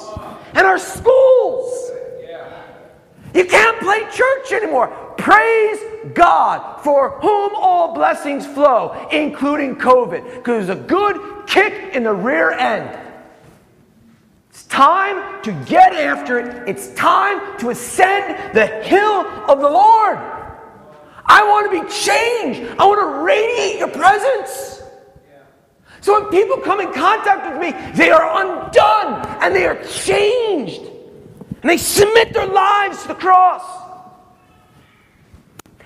[0.53, 1.93] and our schools.
[3.35, 4.89] You can't play church anymore.
[5.17, 5.79] Praise
[6.15, 12.13] God for whom all blessings flow, including COVID, because it's a good kick in the
[12.13, 12.99] rear end.
[14.51, 16.69] It's time to get after it.
[16.69, 20.19] It's time to ascend the hill of the Lord.
[21.25, 22.77] I want to be changed.
[22.79, 24.83] I want to radiate your presence.
[26.03, 30.92] So when people come in contact with me, they are undone and they are changed.
[31.63, 33.63] And they submit their lives to the cross.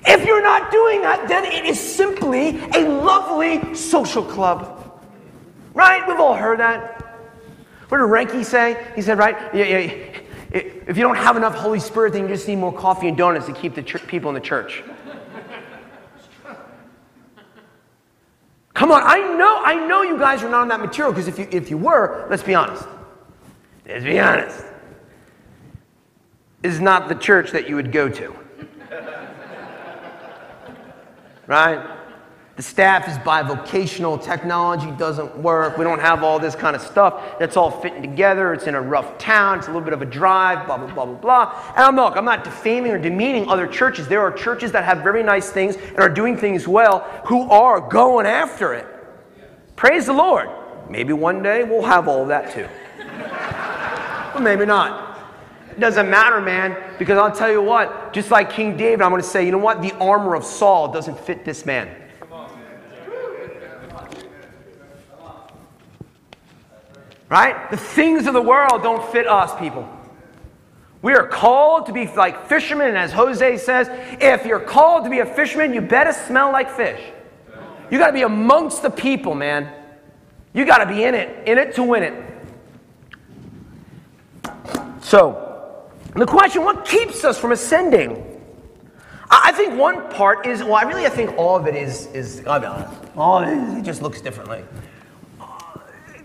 [0.06, 5.02] If you're not doing that, then it is simply a lovely social club.
[5.74, 6.06] Right?
[6.08, 7.02] We've all heard that.
[7.88, 8.90] What did Renke say?
[8.94, 9.36] He said, right?
[9.54, 10.20] Yeah, yeah,
[10.86, 13.46] If you don't have enough Holy Spirit, then you just need more coffee and donuts
[13.46, 14.82] to keep the people in the church.
[18.72, 21.38] Come on, I know, I know you guys are not on that material because if
[21.38, 22.84] you, if you were, let's be honest.
[23.86, 24.64] Let's be honest
[26.62, 28.34] is not the church that you would go to.
[31.46, 31.96] right?
[32.56, 37.38] The staff is bivocational, technology doesn't work, we don't have all this kind of stuff
[37.38, 40.06] that's all fitting together, it's in a rough town, it's a little bit of a
[40.06, 41.72] drive, blah, blah, blah, blah, blah.
[41.76, 44.08] And I'm, look, I'm not defaming or demeaning other churches.
[44.08, 47.78] There are churches that have very nice things and are doing things well who are
[47.78, 48.86] going after it.
[49.76, 50.48] Praise the Lord.
[50.88, 52.66] Maybe one day we'll have all that too.
[54.32, 55.15] but maybe not.
[55.76, 59.20] It doesn't matter, man, because I'll tell you what, just like King David, I'm going
[59.20, 59.82] to say, you know what?
[59.82, 61.94] The armor of Saul doesn't fit this man.
[67.28, 67.70] Right?
[67.70, 69.86] The things of the world don't fit us, people.
[71.02, 75.10] We are called to be like fishermen, and as Jose says, if you're called to
[75.10, 77.00] be a fisherman, you better smell like fish.
[77.90, 79.70] You got to be amongst the people, man.
[80.54, 82.24] You got to be in it, in it to win it.
[85.02, 85.45] So,
[86.16, 88.40] and the question, what keeps us from ascending?
[89.30, 92.42] I think one part is, well, I really I think all of it is, is
[92.46, 94.64] I'll be honest, all of it, it just looks differently.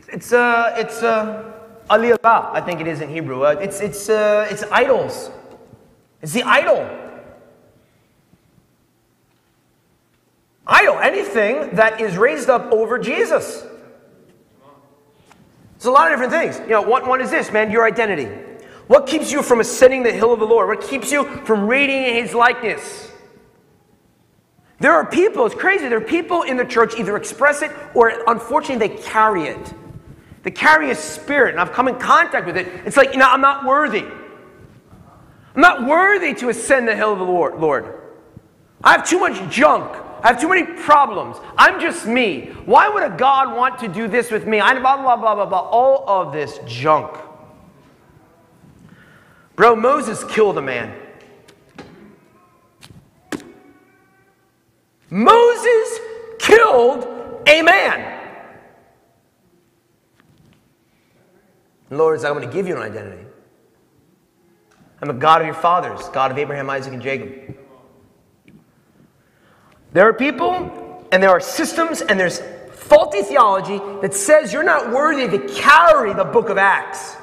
[0.08, 1.44] It's, uh, it's, uh,
[1.90, 3.44] aliyah, I think it is in Hebrew.
[3.44, 5.30] Uh, it's, it's, uh, it's idols.
[6.22, 6.90] It's the idol.
[10.66, 13.66] Idol, anything that is raised up over Jesus.
[15.76, 16.66] It's a lot of different things.
[16.66, 18.30] You know, one, one is this, man, your identity.
[18.92, 20.68] What keeps you from ascending the hill of the Lord?
[20.68, 23.10] What keeps you from radiating his likeness?
[24.82, 28.12] There are people, it's crazy, there are people in the church either express it or
[28.28, 29.74] unfortunately they carry it.
[30.44, 32.68] They carry a spirit, and I've come in contact with it.
[32.86, 34.04] It's like, you know, I'm not worthy.
[35.56, 37.96] I'm not worthy to ascend the hill of the Lord.
[38.84, 39.90] I have too much junk.
[40.22, 41.38] I have too many problems.
[41.58, 42.48] I'm just me.
[42.66, 44.60] Why would a God want to do this with me?
[44.60, 45.62] I blah blah blah blah blah.
[45.62, 47.31] All of this junk.
[49.56, 50.98] Bro, Moses killed a man.
[55.10, 56.00] Moses
[56.40, 57.06] killed
[57.48, 58.20] a man.
[61.90, 63.26] Lord says, I'm going to give you an identity.
[65.02, 67.58] I'm a God of your fathers, God of Abraham, Isaac, and Jacob.
[69.92, 72.42] There are people and there are systems and there's
[72.72, 77.18] faulty theology that says you're not worthy to carry the book of Acts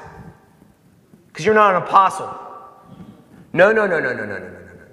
[1.29, 2.27] because you're not an apostle.
[3.53, 4.85] No, no, no, no, no, no, no, no, no.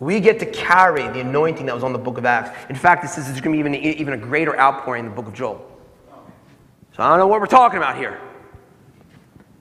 [0.00, 2.58] We get to carry the anointing that was on the book of Acts.
[2.68, 5.14] In fact, it says there's going to be even, even a greater outpouring in the
[5.14, 5.68] book of Joel.
[6.96, 8.20] So I don't know what we're talking about here.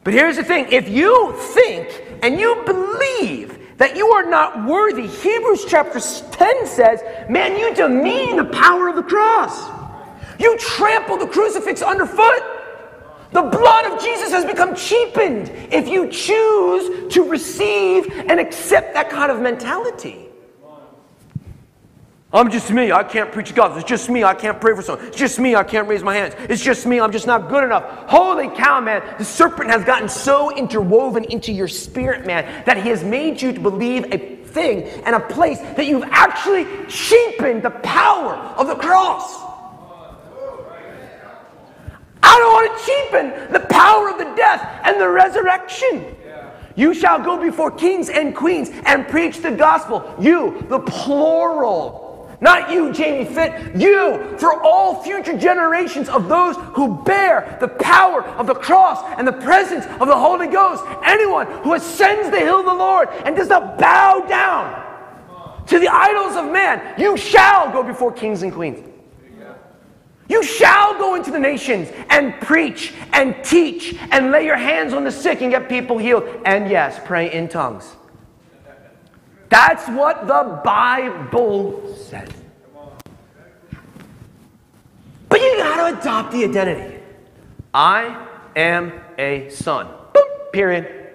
[0.03, 5.07] But here's the thing if you think and you believe that you are not worthy,
[5.07, 9.69] Hebrews chapter 10 says, man, you demean the power of the cross.
[10.39, 12.60] You trample the crucifix underfoot.
[13.31, 19.09] The blood of Jesus has become cheapened if you choose to receive and accept that
[19.09, 20.27] kind of mentality.
[22.33, 22.93] I'm just me.
[22.93, 23.79] I can't preach the gospel.
[23.79, 24.23] It's just me.
[24.23, 25.05] I can't pray for someone.
[25.07, 25.53] It's just me.
[25.55, 26.33] I can't raise my hands.
[26.49, 26.99] It's just me.
[26.99, 27.83] I'm just not good enough.
[28.09, 29.03] Holy cow, man.
[29.17, 33.51] The serpent has gotten so interwoven into your spirit, man, that he has made you
[33.51, 38.75] to believe a thing and a place that you've actually cheapened the power of the
[38.75, 39.50] cross.
[42.41, 46.15] Don't want to cheapen the power of the death and the resurrection.
[46.75, 50.15] You shall go before kings and queens and preach the gospel.
[50.19, 52.35] You, the plural.
[52.41, 58.23] Not you, Jamie Fit, you, for all future generations of those who bear the power
[58.23, 60.83] of the cross and the presence of the Holy Ghost.
[61.03, 65.89] Anyone who ascends the hill of the Lord and does not bow down to the
[65.89, 68.90] idols of man, you shall go before kings and queens.
[70.31, 75.03] You shall go into the nations and preach and teach and lay your hands on
[75.03, 76.23] the sick and get people healed.
[76.45, 77.97] And yes, pray in tongues.
[79.49, 82.29] That's what the Bible says.
[85.27, 87.03] But you got to adopt the identity.
[87.73, 88.25] I
[88.55, 89.89] am a son.
[90.13, 90.23] Boom,
[90.53, 91.09] period.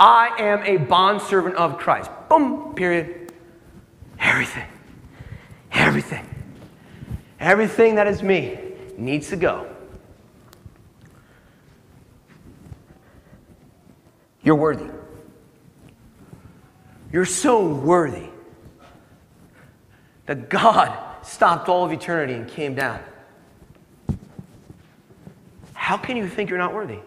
[0.00, 2.10] I am a bondservant of Christ.
[2.28, 3.32] Boom, period.
[4.18, 4.66] Everything.
[5.70, 6.33] Everything.
[7.44, 8.58] Everything that is me
[8.96, 9.66] needs to go.
[14.42, 14.90] You're worthy.
[17.12, 18.30] You're so worthy
[20.24, 23.00] that God stopped all of eternity and came down.
[25.74, 27.00] How can you think you're not worthy?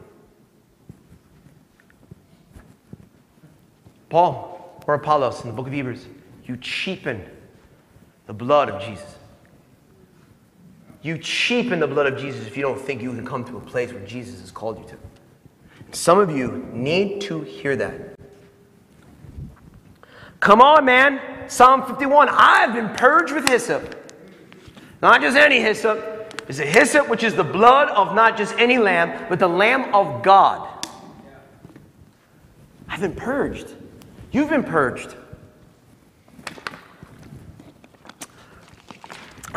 [4.10, 6.06] Paul or Apollos in the book of Hebrews,
[6.46, 7.28] you cheapen
[8.28, 9.17] the blood of Jesus.
[11.02, 13.62] You cheapen the blood of Jesus if you don't think you can come to a
[13.62, 14.98] place where Jesus has called you to.
[15.92, 18.20] Some of you need to hear that.
[20.40, 21.50] Come on, man.
[21.50, 22.28] Psalm 51.
[22.30, 24.12] I've been purged with hyssop.
[25.02, 26.34] Not just any hyssop.
[26.48, 29.94] It's a hyssop which is the blood of not just any lamb, but the lamb
[29.94, 30.86] of God.
[32.88, 33.76] I've been purged.
[34.32, 35.16] You've been purged.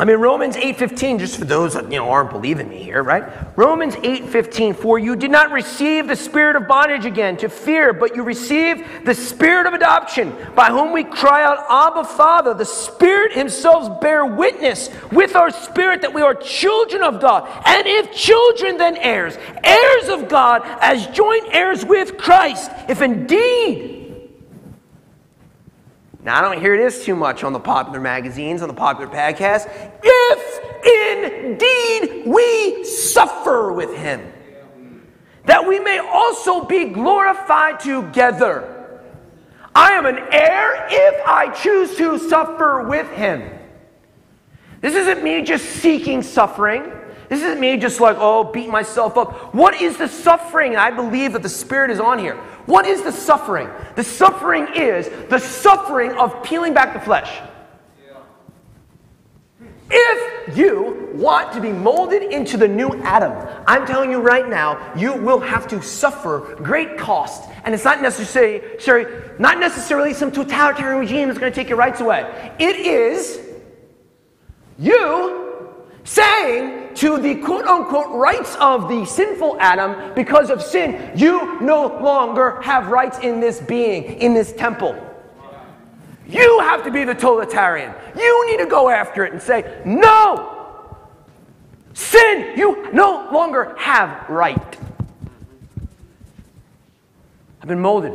[0.01, 3.23] I mean Romans 8:15 just for those that you know aren't believing me here, right?
[3.55, 8.15] Romans 8:15 for you did not receive the spirit of bondage again to fear, but
[8.15, 12.55] you received the spirit of adoption by whom we cry out Abba Father.
[12.55, 17.47] The Spirit himself bear witness with our spirit that we are children of God.
[17.63, 24.00] And if children then heirs, heirs of God as joint heirs with Christ, if indeed
[26.23, 29.67] now, I don't hear this too much on the popular magazines, on the popular podcast.
[30.03, 34.31] If indeed we suffer with him,
[35.45, 39.01] that we may also be glorified together.
[39.73, 43.57] I am an heir if I choose to suffer with him.
[44.81, 46.91] This isn't me just seeking suffering.
[47.31, 49.55] This isn't me just like, oh, beat myself up.
[49.55, 50.75] What is the suffering?
[50.75, 52.35] I believe that the Spirit is on here.
[52.65, 53.69] What is the suffering?
[53.95, 57.31] The suffering is the suffering of peeling back the flesh.
[59.89, 63.31] If you want to be molded into the new Adam,
[63.65, 67.49] I'm telling you right now, you will have to suffer great cost.
[67.63, 69.07] And it's not necessarily,
[69.39, 72.51] not necessarily some totalitarian regime that's going to take your rights away.
[72.59, 73.39] It is
[74.77, 75.50] you
[76.03, 81.87] saying to the quote unquote rights of the sinful Adam, because of sin, you no
[82.01, 84.95] longer have rights in this being, in this temple.
[86.27, 87.93] You have to be the totalitarian.
[88.15, 90.57] You need to go after it and say, no!
[91.93, 94.77] Sin, you no longer have right.
[97.61, 98.13] I've been molded.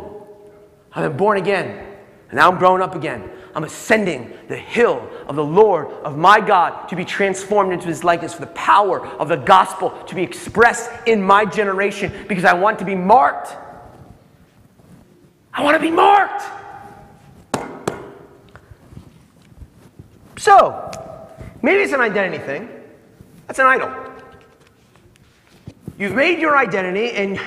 [0.93, 1.87] I've been born again.
[2.31, 3.31] And now I'm growing up again.
[3.57, 8.05] I'm ascending the hill of the Lord, of my God, to be transformed into his
[8.05, 12.53] likeness for the power of the gospel to be expressed in my generation because I
[12.53, 13.57] want to be marked.
[15.55, 16.43] I want to be marked.
[20.37, 20.91] So,
[21.63, 22.69] maybe it's an identity thing.
[23.47, 23.91] That's an idol.
[25.99, 27.41] You've made your identity and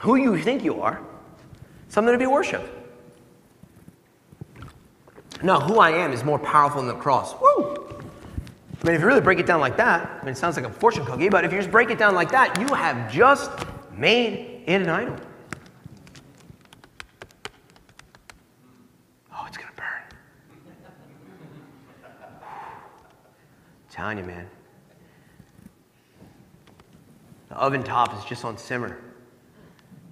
[0.00, 1.00] who you think you are
[1.88, 2.81] something to be worshiped.
[5.42, 7.34] No, who I am is more powerful than the cross.
[7.40, 7.74] Woo!
[8.82, 10.64] I mean, if you really break it down like that, I mean, it sounds like
[10.64, 13.50] a fortune cookie, but if you just break it down like that, you have just
[13.96, 15.16] made it an idol.
[19.32, 20.02] Oh, it's going to burn.
[23.90, 24.48] telling you, man.
[27.48, 28.98] The oven top is just on simmer.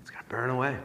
[0.00, 0.76] It's going to burn away.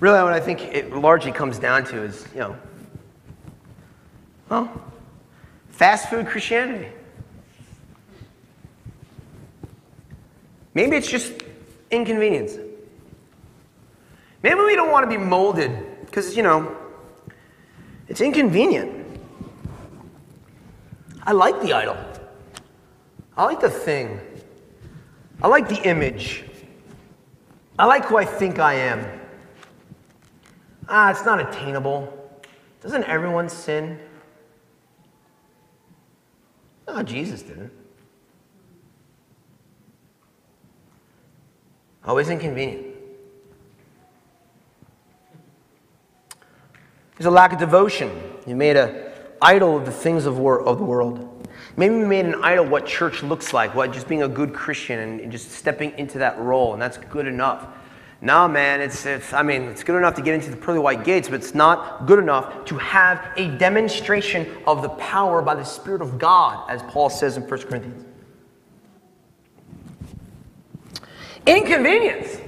[0.00, 2.56] Really, what I think it largely comes down to is, you know,
[4.48, 4.70] well,
[5.70, 6.88] fast food Christianity.
[10.74, 11.32] Maybe it's just
[11.90, 12.56] inconvenience.
[14.42, 15.72] Maybe we don't want to be molded
[16.04, 16.76] because, you know,
[18.06, 19.06] it's inconvenient.
[21.24, 21.96] I like the idol.
[23.36, 24.20] I like the thing.
[25.42, 26.44] I like the image.
[27.78, 29.04] I like who I think I am.
[30.88, 32.12] Ah, it's not attainable.
[32.80, 33.98] Doesn't everyone sin?
[36.86, 37.72] No, Jesus didn't.
[42.04, 42.86] Always inconvenient.
[47.16, 48.10] There's a lack of devotion.
[48.46, 49.12] You made an
[49.42, 51.48] idol of the things of, wor- of the world.
[51.76, 55.00] Maybe we made an idol what church looks like, what just being a good Christian
[55.00, 57.66] and, and just stepping into that role, and that's good enough.
[58.20, 61.04] No, man, it's, it's, I mean, it's good enough to get into the pearly white
[61.04, 65.64] gates, but it's not good enough to have a demonstration of the power by the
[65.64, 68.04] Spirit of God, as Paul says in 1 Corinthians.
[71.46, 72.40] Inconvenience.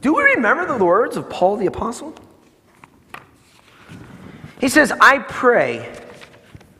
[0.00, 2.14] Do we remember the words of Paul the Apostle?
[4.58, 5.94] He says, I pray,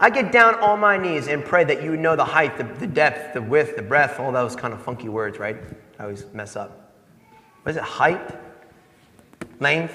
[0.00, 2.86] I get down on my knees and pray that you know the height, the, the
[2.86, 5.58] depth, the width, the breadth, all those kind of funky words, right?
[5.98, 6.81] I always mess up.
[7.62, 7.82] What is it?
[7.82, 8.38] Height,
[9.60, 9.94] length,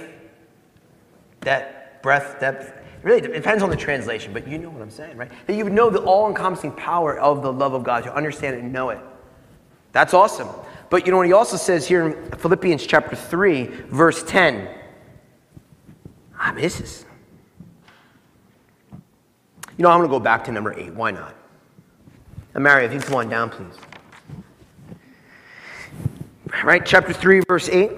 [1.42, 2.68] depth, breadth, depth.
[2.68, 5.32] It really depends on the translation, but you know what I'm saying, right?
[5.46, 8.06] That you would know the all encompassing power of the love of God.
[8.06, 9.00] You understand it and know it.
[9.92, 10.50] That's awesome.
[10.90, 14.70] But you know what he also says here in Philippians chapter 3, verse 10.
[16.40, 17.06] I mean, this.
[19.78, 20.94] You know, I'm going to go back to number 8.
[20.94, 21.36] Why not?
[22.54, 23.74] And Mary, if you come on down, please.
[26.64, 26.86] Right?
[26.86, 27.92] Chapter 3, verse 8.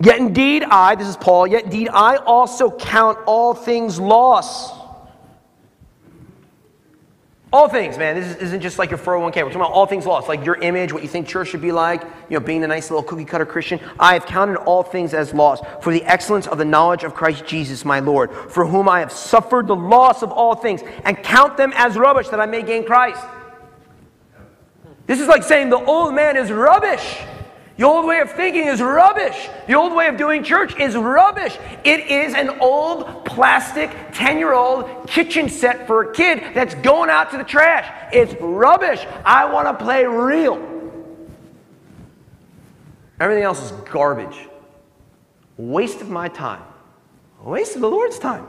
[0.00, 4.76] Yet indeed I, this is Paul, yet indeed I also count all things loss.
[7.52, 8.20] All things, man.
[8.20, 9.36] This isn't just like your 401k.
[9.36, 11.72] We're talking about all things lost, like your image, what you think church should be
[11.72, 13.80] like, you know, being a nice little cookie cutter Christian.
[13.98, 17.46] I have counted all things as lost for the excellence of the knowledge of Christ
[17.46, 21.56] Jesus, my Lord, for whom I have suffered the loss of all things, and count
[21.56, 23.24] them as rubbish that I may gain Christ.
[25.06, 27.18] This is like saying the old man is rubbish.
[27.76, 29.48] The old way of thinking is rubbish.
[29.66, 31.58] The old way of doing church is rubbish.
[31.84, 37.10] It is an old plastic 10 year old kitchen set for a kid that's going
[37.10, 38.10] out to the trash.
[38.12, 39.06] It's rubbish.
[39.24, 40.56] I want to play real.
[43.20, 44.48] Everything else is garbage.
[45.58, 46.62] Waste of my time.
[47.42, 48.46] Waste of the Lord's time.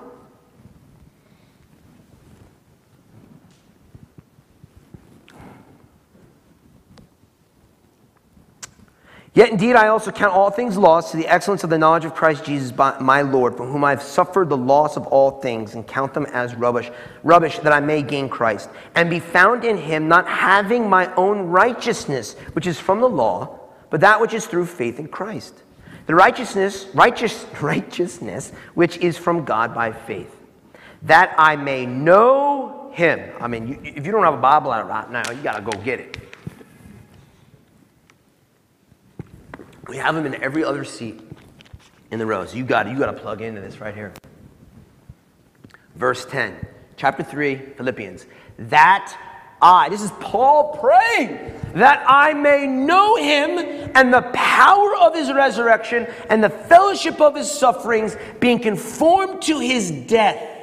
[9.38, 12.15] Yet indeed I also count all things lost to the excellence of the knowledge of
[12.15, 15.85] Christ Jesus my Lord, for whom I have suffered the loss of all things, and
[15.85, 16.89] count them as rubbish,
[17.21, 21.49] rubbish that I may gain Christ, and be found in him, not having my own
[21.49, 23.59] righteousness, which is from the law,
[23.91, 25.53] but that which is through faith in Christ.
[26.07, 30.35] The righteousness, righteous, righteousness which is from God by faith,
[31.03, 33.35] that I may know him.
[33.39, 35.79] I mean, if you don't have a Bible out right now, you got to go
[35.83, 36.26] get it.
[39.88, 41.21] We have them in every other seat
[42.11, 42.53] in the rows.
[42.53, 44.13] You got you got to plug into this right here.
[45.95, 46.55] Verse 10,
[46.95, 48.25] chapter 3, Philippians.
[48.59, 49.17] That
[49.61, 55.31] I, this is Paul praying, that I may know him and the power of his
[55.33, 60.53] resurrection and the fellowship of his sufferings, being conformed to his death.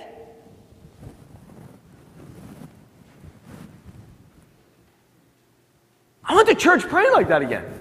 [6.24, 7.73] I want the church praying like that again.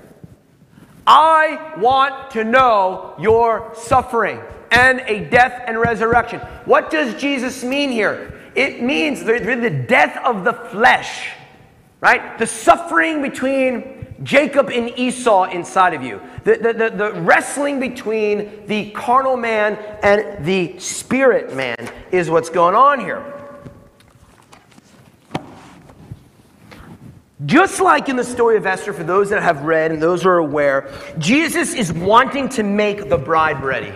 [1.05, 4.39] I want to know your suffering
[4.71, 6.39] and a death and resurrection.
[6.65, 8.39] What does Jesus mean here?
[8.55, 11.31] It means the, death of the flesh,
[12.01, 12.37] right?
[12.37, 18.65] The suffering between Jacob and Esau inside of you, the, the, the, the wrestling between
[18.67, 23.42] the carnal man and the spirit man is what's going on here.
[27.45, 30.29] Just like in the story of Esther, for those that have read and those who
[30.29, 33.93] are aware, Jesus is wanting to make the bride ready.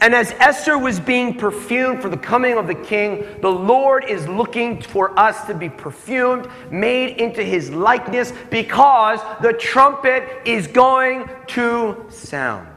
[0.00, 4.26] And as Esther was being perfumed for the coming of the king, the Lord is
[4.28, 11.28] looking for us to be perfumed, made into his likeness, because the trumpet is going
[11.48, 12.68] to sound.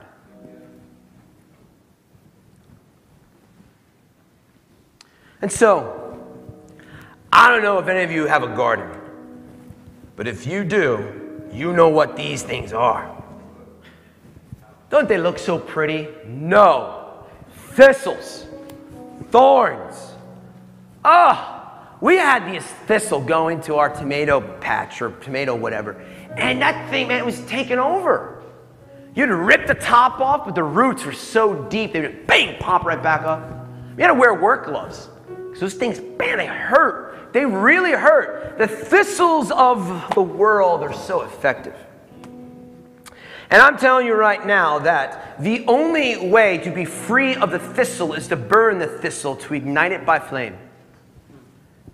[5.44, 6.20] And so,
[7.32, 9.01] I don't know if any of you have a garden,
[10.16, 13.18] but if you do, you know what these things are.
[14.90, 16.08] Don't they look so pretty?
[16.26, 17.02] No
[17.72, 18.46] thistles,
[19.30, 20.14] thorns.
[21.04, 25.94] Ah, oh, we had this thistle go into our tomato patch or tomato whatever,
[26.36, 28.42] and that thing, man, it was taken over.
[29.16, 32.86] You'd rip the top off, but the roots were so deep, they would bang, pop
[32.86, 33.68] right back up.
[33.98, 35.10] You had to wear work gloves.
[35.28, 37.11] Because those things, man, they hurt.
[37.32, 38.58] They really hurt.
[38.58, 41.76] The thistles of the world are so effective.
[43.50, 47.60] And I'm telling you right now that the only way to be free of the
[47.60, 50.58] thistle is to burn the thistle, to ignite it by flame.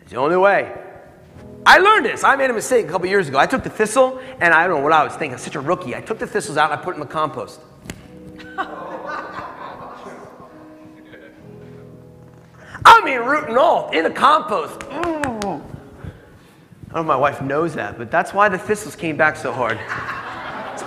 [0.02, 0.72] It's the only way.
[1.66, 2.24] I learned this.
[2.24, 3.40] I made a mistake a couple years ago.
[3.40, 5.34] I took the thistle, and I don't know what I was thinking.
[5.34, 5.96] I'm such a rookie.
[5.96, 7.60] I took the thistles out and I put them in the compost.
[13.08, 14.82] I mean, root and all in the compost.
[14.82, 15.62] Mm.
[16.90, 19.38] I don't know if my wife knows that, but that's why the thistles came back
[19.38, 19.80] so hard.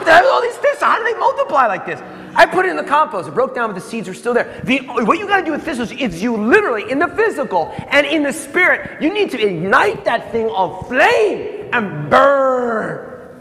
[0.00, 0.80] But I all these thistles.
[0.80, 2.00] How do they multiply like this?
[2.34, 3.28] I put it in the compost.
[3.28, 4.58] It broke down, but the seeds are still there.
[4.64, 8.06] The, what you got to do with thistles is you literally, in the physical and
[8.06, 13.36] in the spirit, you need to ignite that thing of flame and burn.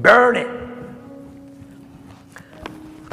[0.00, 0.65] Burn it.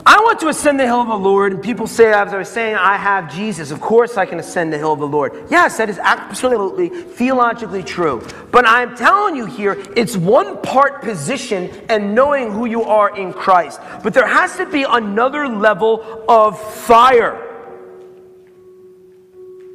[0.05, 2.49] I want to ascend the hill of the Lord, and people say, as I was
[2.49, 3.71] saying, I have Jesus.
[3.71, 5.33] Of course, I can ascend the hill of the Lord.
[5.49, 8.25] Yes, that is absolutely theologically true.
[8.51, 13.33] But I'm telling you here, it's one part position and knowing who you are in
[13.33, 13.79] Christ.
[14.01, 17.39] But there has to be another level of fire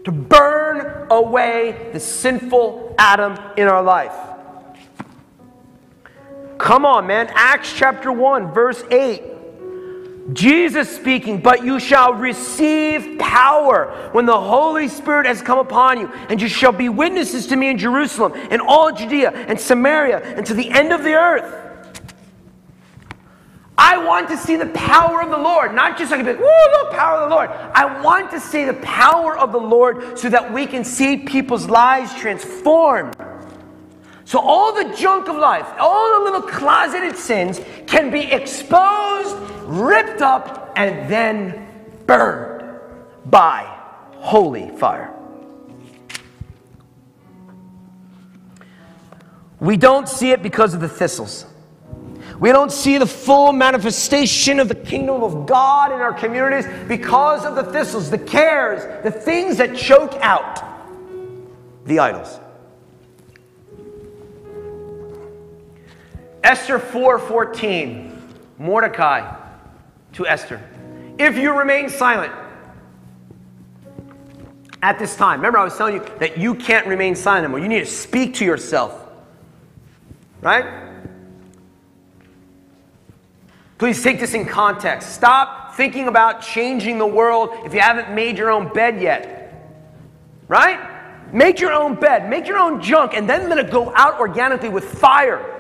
[0.05, 4.15] to burn away the sinful Adam in our life.
[6.59, 7.31] Come on, man.
[7.35, 9.23] Acts chapter 1, verse 8.
[10.33, 16.09] Jesus speaking, but you shall receive power when the Holy Spirit has come upon you,
[16.29, 20.45] and you shall be witnesses to me in Jerusalem and all Judea and Samaria and
[20.47, 21.65] to the end of the earth.
[23.81, 27.21] I want to see the power of the Lord, not just like, woo, the power
[27.21, 27.49] of the Lord.
[27.51, 31.69] I want to see the power of the Lord so that we can see people's
[31.69, 33.17] lives transformed.
[34.29, 40.21] So all the junk of life, all the little closeted sins can be exposed, ripped
[40.21, 41.67] up, and then
[42.05, 42.79] burned
[43.25, 43.63] by
[44.17, 45.15] holy fire.
[49.61, 51.47] We don't see it because of the thistles.
[52.39, 57.47] We don't see the full manifestation of the kingdom of God in our communities because
[57.47, 60.63] of the thistles, the cares, the things that choke out
[61.87, 62.39] the idols.
[66.43, 68.15] Esther 4:14.
[68.59, 69.37] Mordecai
[70.15, 70.61] to Esther.
[71.19, 72.33] If you remain silent
[74.83, 75.41] at this time.
[75.41, 77.61] Remember I was telling you that you can't remain silent anymore.
[77.61, 78.95] You need to speak to yourself.
[80.41, 80.67] Right?
[83.79, 85.13] Please take this in context.
[85.13, 89.35] Stop thinking about changing the world if you haven't made your own bed yet.
[90.49, 90.79] Right?
[91.33, 94.69] Make your own bed, make your own junk, and then let it go out organically
[94.69, 95.58] with fire.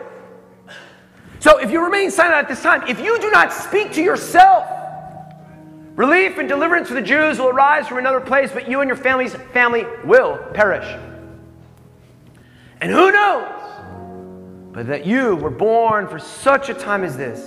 [1.40, 4.66] So if you remain silent at this time, if you do not speak to yourself,
[5.94, 8.96] relief and deliverance for the Jews will arise from another place, but you and your
[8.96, 10.86] family's family will perish.
[12.80, 13.58] And who knows
[14.78, 17.40] but that you were born for such a time as this.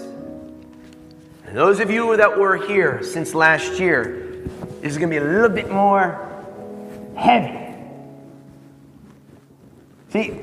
[1.45, 4.43] And those of you that were here since last year,
[4.81, 6.27] this is going to be a little bit more
[7.15, 7.73] heavy.
[10.09, 10.41] See,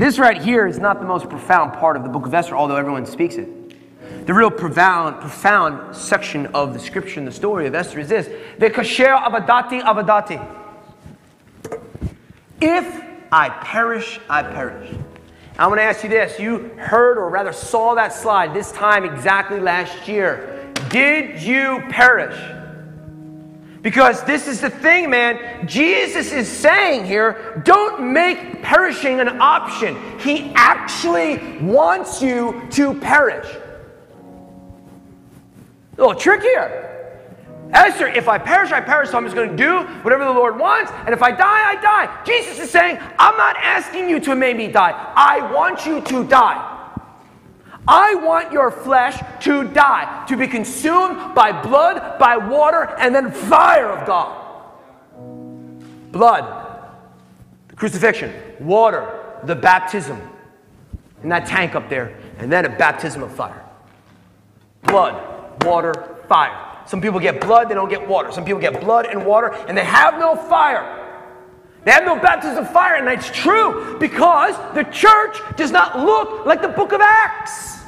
[0.00, 2.76] this right here is not the most profound part of the book of Esther, although
[2.76, 4.26] everyone speaks it.
[4.26, 8.26] The real profound, profound section of the scripture and the story of Esther is this:
[8.58, 10.42] kasher avadati avadati.
[12.60, 14.90] If I perish, I perish.
[15.58, 19.04] I'm going to ask you this: You heard, or rather saw that slide this time
[19.04, 20.72] exactly last year.
[20.88, 22.59] Did you perish?
[23.82, 25.66] Because this is the thing, man.
[25.66, 29.96] Jesus is saying here don't make perishing an option.
[30.18, 33.46] He actually wants you to perish.
[35.96, 36.86] A little trick here.
[37.72, 40.58] Esther, if I perish, I perish, so I'm just going to do whatever the Lord
[40.58, 40.90] wants.
[41.06, 42.22] And if I die, I die.
[42.24, 44.90] Jesus is saying, I'm not asking you to make me die.
[45.14, 46.69] I want you to die.
[47.88, 53.32] I want your flesh to die, to be consumed by blood, by water, and then
[53.32, 54.36] fire of God.
[56.12, 56.88] Blood,
[57.68, 60.20] the crucifixion, water, the baptism
[61.22, 63.64] in that tank up there, and then a baptism of fire.
[64.82, 66.66] Blood, water, fire.
[66.86, 68.32] Some people get blood, they don't get water.
[68.32, 70.99] Some people get blood and water, and they have no fire.
[71.84, 76.44] They have no baptism of fire, and that's true because the church does not look
[76.44, 77.80] like the book of Acts.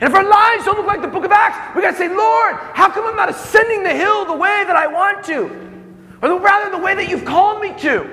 [0.00, 2.08] And if our lives don't look like the book of Acts, we got to say,
[2.08, 5.44] Lord, how come I'm not ascending the hill the way that I want to?
[6.22, 8.08] Or rather, the way that you've called me to?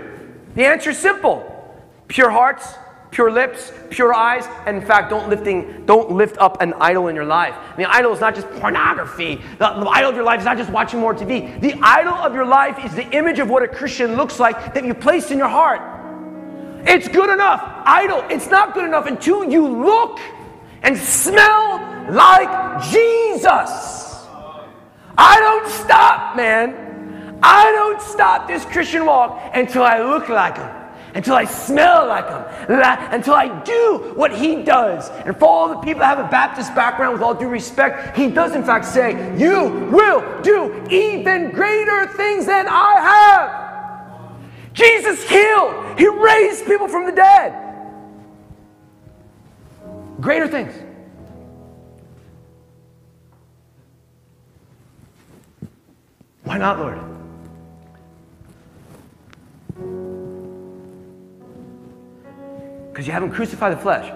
[0.56, 1.56] The answer is simple
[2.08, 2.74] pure hearts,
[3.12, 7.16] pure lips, pure eyes, and in fact, don't lifting, don't lift up an idol in
[7.16, 7.56] your life.
[7.78, 9.42] The idol is not just pornography.
[9.58, 11.60] The, the, idol of your life is not just watching more TV.
[11.60, 14.86] The idol of your life is the image of what a Christian looks like that
[14.86, 15.82] you placed in your heart.
[16.86, 17.62] It's good enough.
[17.86, 20.20] Idol, it's not good enough until you look
[20.84, 21.78] and smell
[22.12, 24.28] like Jesus.
[25.18, 27.40] I don't stop, man.
[27.42, 30.79] I don't stop this Christian walk until I look like him
[31.14, 32.80] until I smell like him,
[33.12, 35.10] until I do what he does.
[35.10, 38.30] And for all the people that have a Baptist background, with all due respect, he
[38.30, 44.74] does in fact say, You will do even greater things than I have.
[44.74, 47.66] Jesus healed, he raised people from the dead.
[50.22, 50.74] Greater things.
[56.44, 57.19] Why not, Lord?
[63.00, 64.12] Because you haven't crucified the flesh.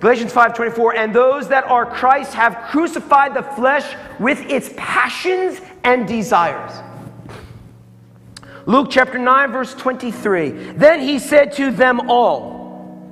[0.00, 6.08] Galatians 5:24 and those that are Christ have crucified the flesh with its passions and
[6.08, 6.72] desires.
[8.64, 10.72] Luke chapter 9 verse 23.
[10.72, 13.04] Then he said to them all.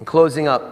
[0.00, 0.71] In closing up,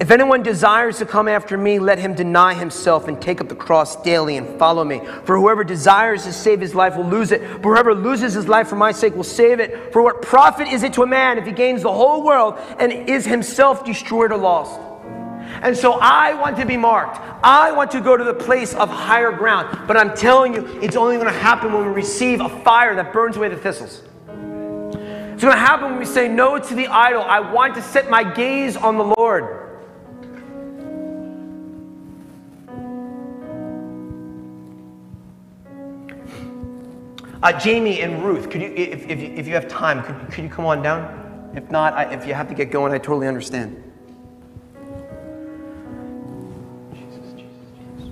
[0.00, 3.54] if anyone desires to come after me, let him deny himself and take up the
[3.54, 5.00] cross daily and follow me.
[5.24, 8.66] For whoever desires to save his life will lose it, but whoever loses his life
[8.68, 9.92] for my sake will save it.
[9.92, 12.92] For what profit is it to a man if he gains the whole world and
[12.92, 14.80] is himself destroyed or lost?
[15.62, 17.20] And so I want to be marked.
[17.44, 19.86] I want to go to the place of higher ground.
[19.86, 23.12] But I'm telling you, it's only going to happen when we receive a fire that
[23.12, 24.02] burns away the thistles.
[24.26, 27.22] It's going to happen when we say no to the idol.
[27.22, 29.60] I want to set my gaze on the Lord.
[37.44, 40.44] Uh, Jamie and Ruth, could you, if, if, you, if you have time, could, could
[40.44, 41.52] you come on down?
[41.54, 43.84] If not, I, if you have to get going, I totally understand.
[46.94, 48.08] Jesus, Jesus, Jesus.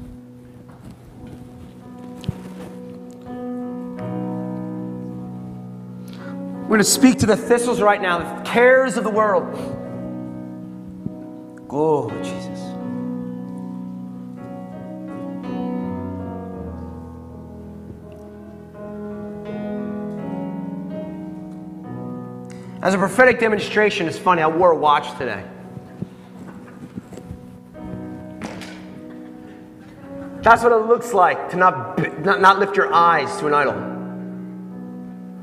[6.64, 9.48] We're going to speak to the thistles right now, the cares of the world.
[11.70, 12.51] Oh, Jesus.
[22.82, 25.44] As a prophetic demonstration, it's funny, I wore a watch today.
[30.42, 33.74] That's what it looks like to not, not, not lift your eyes to an idol.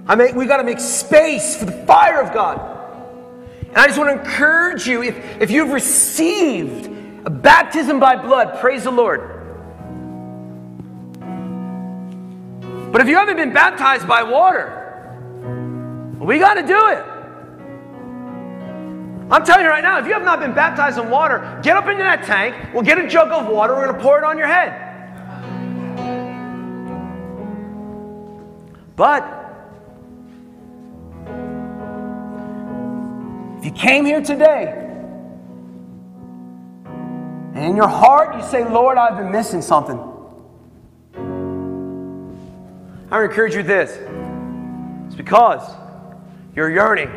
[0.06, 2.60] I make, we got to make space for the fire of God.
[3.70, 6.88] And I just want to encourage you if, if you've received
[7.26, 9.22] a baptism by blood, praise the Lord.
[12.92, 14.76] But if you haven't been baptized by water,
[16.20, 17.19] we got to do it.
[19.32, 21.88] I'm telling you right now, if you have not been baptized in water, get up
[21.88, 22.74] into that tank.
[22.74, 23.76] We'll get a jug of water.
[23.76, 24.88] We're going to pour it on your head.
[28.96, 29.24] But
[33.60, 34.74] if you came here today
[37.54, 39.98] and in your heart you say, Lord, I've been missing something,
[43.12, 43.92] I encourage you with this.
[45.06, 45.62] It's because
[46.56, 47.10] you're yearning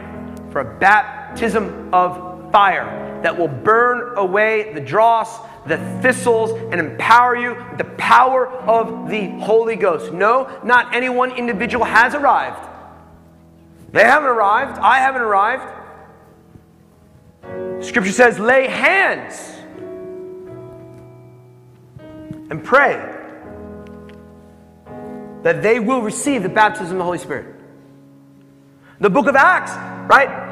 [0.50, 6.78] for a baptism baptism of fire that will burn away the dross, the thistles, and
[6.78, 10.12] empower you with the power of the Holy Ghost.
[10.12, 12.68] No, not any one individual has arrived.
[13.92, 14.78] They haven't arrived.
[14.78, 15.78] I haven't arrived.
[17.82, 19.34] Scripture says, lay hands
[22.50, 23.08] and pray
[25.42, 27.56] that they will receive the baptism of the Holy Spirit.
[29.00, 29.72] The book of Acts,
[30.08, 30.51] right?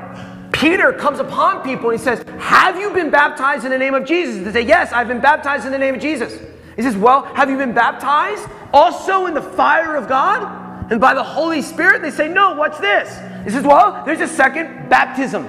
[0.52, 4.04] Peter comes upon people and he says, Have you been baptized in the name of
[4.04, 4.44] Jesus?
[4.44, 6.38] They say, Yes, I've been baptized in the name of Jesus.
[6.76, 11.14] He says, Well, have you been baptized also in the fire of God and by
[11.14, 12.02] the Holy Spirit?
[12.02, 13.08] They say, No, what's this?
[13.44, 15.48] He says, Well, there's a second baptism.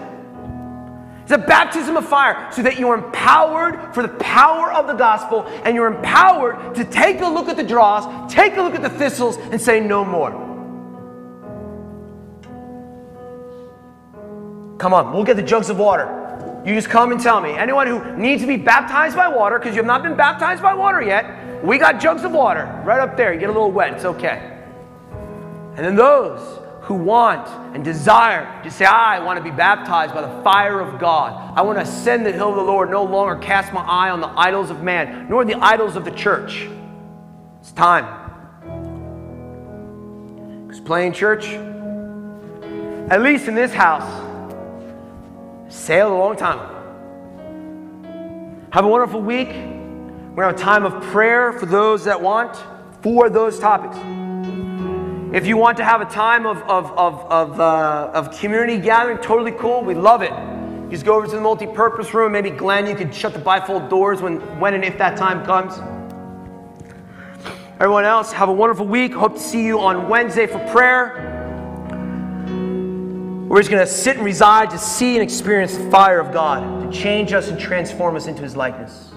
[1.23, 5.43] It's a baptism of fire so that you're empowered for the power of the gospel
[5.63, 8.89] and you're empowered to take a look at the dross, take a look at the
[8.89, 10.50] thistles, and say, No more.
[14.81, 16.07] Come on, we'll get the jugs of water.
[16.65, 17.51] You just come and tell me.
[17.51, 20.73] Anyone who needs to be baptized by water, because you have not been baptized by
[20.73, 23.31] water yet, we got jugs of water right up there.
[23.31, 24.59] You get a little wet, it's okay.
[25.75, 30.21] And then those who want and desire to say, I want to be baptized by
[30.21, 31.55] the fire of God.
[31.55, 34.19] I want to ascend the hill of the Lord, no longer cast my eye on
[34.19, 36.67] the idols of man, nor the idols of the church.
[37.59, 38.07] It's time.
[40.65, 41.49] Because playing church,
[43.11, 44.30] at least in this house,
[45.71, 46.59] sailed a long time.
[48.71, 49.47] Have a wonderful week.
[49.47, 52.57] We're going to have a time of prayer for those that want
[53.01, 53.97] for those topics.
[55.33, 59.17] If you want to have a time of, of, of, of, uh, of community gathering,
[59.17, 59.81] totally cool.
[59.81, 60.31] We love it.
[60.89, 62.33] Just go over to the multi-purpose room.
[62.33, 65.79] Maybe Glenn, you could shut the bifold doors when, when and if that time comes.
[67.79, 69.13] Everyone else, have a wonderful week.
[69.13, 71.40] Hope to see you on Wednesday for prayer.
[73.51, 76.89] We're just going to sit and reside to see and experience the fire of God,
[76.89, 79.11] to change us and transform us into His likeness.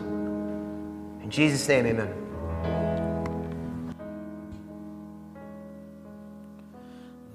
[1.23, 2.13] In Jesus' name, amen.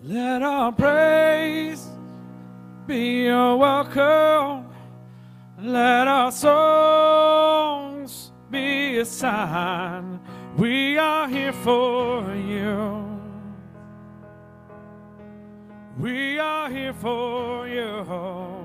[0.04, 1.88] Let our praise
[2.86, 4.70] be your welcome.
[5.58, 10.20] Let our songs be a sign
[10.58, 13.09] we are here for you.
[16.00, 18.59] We are here for you.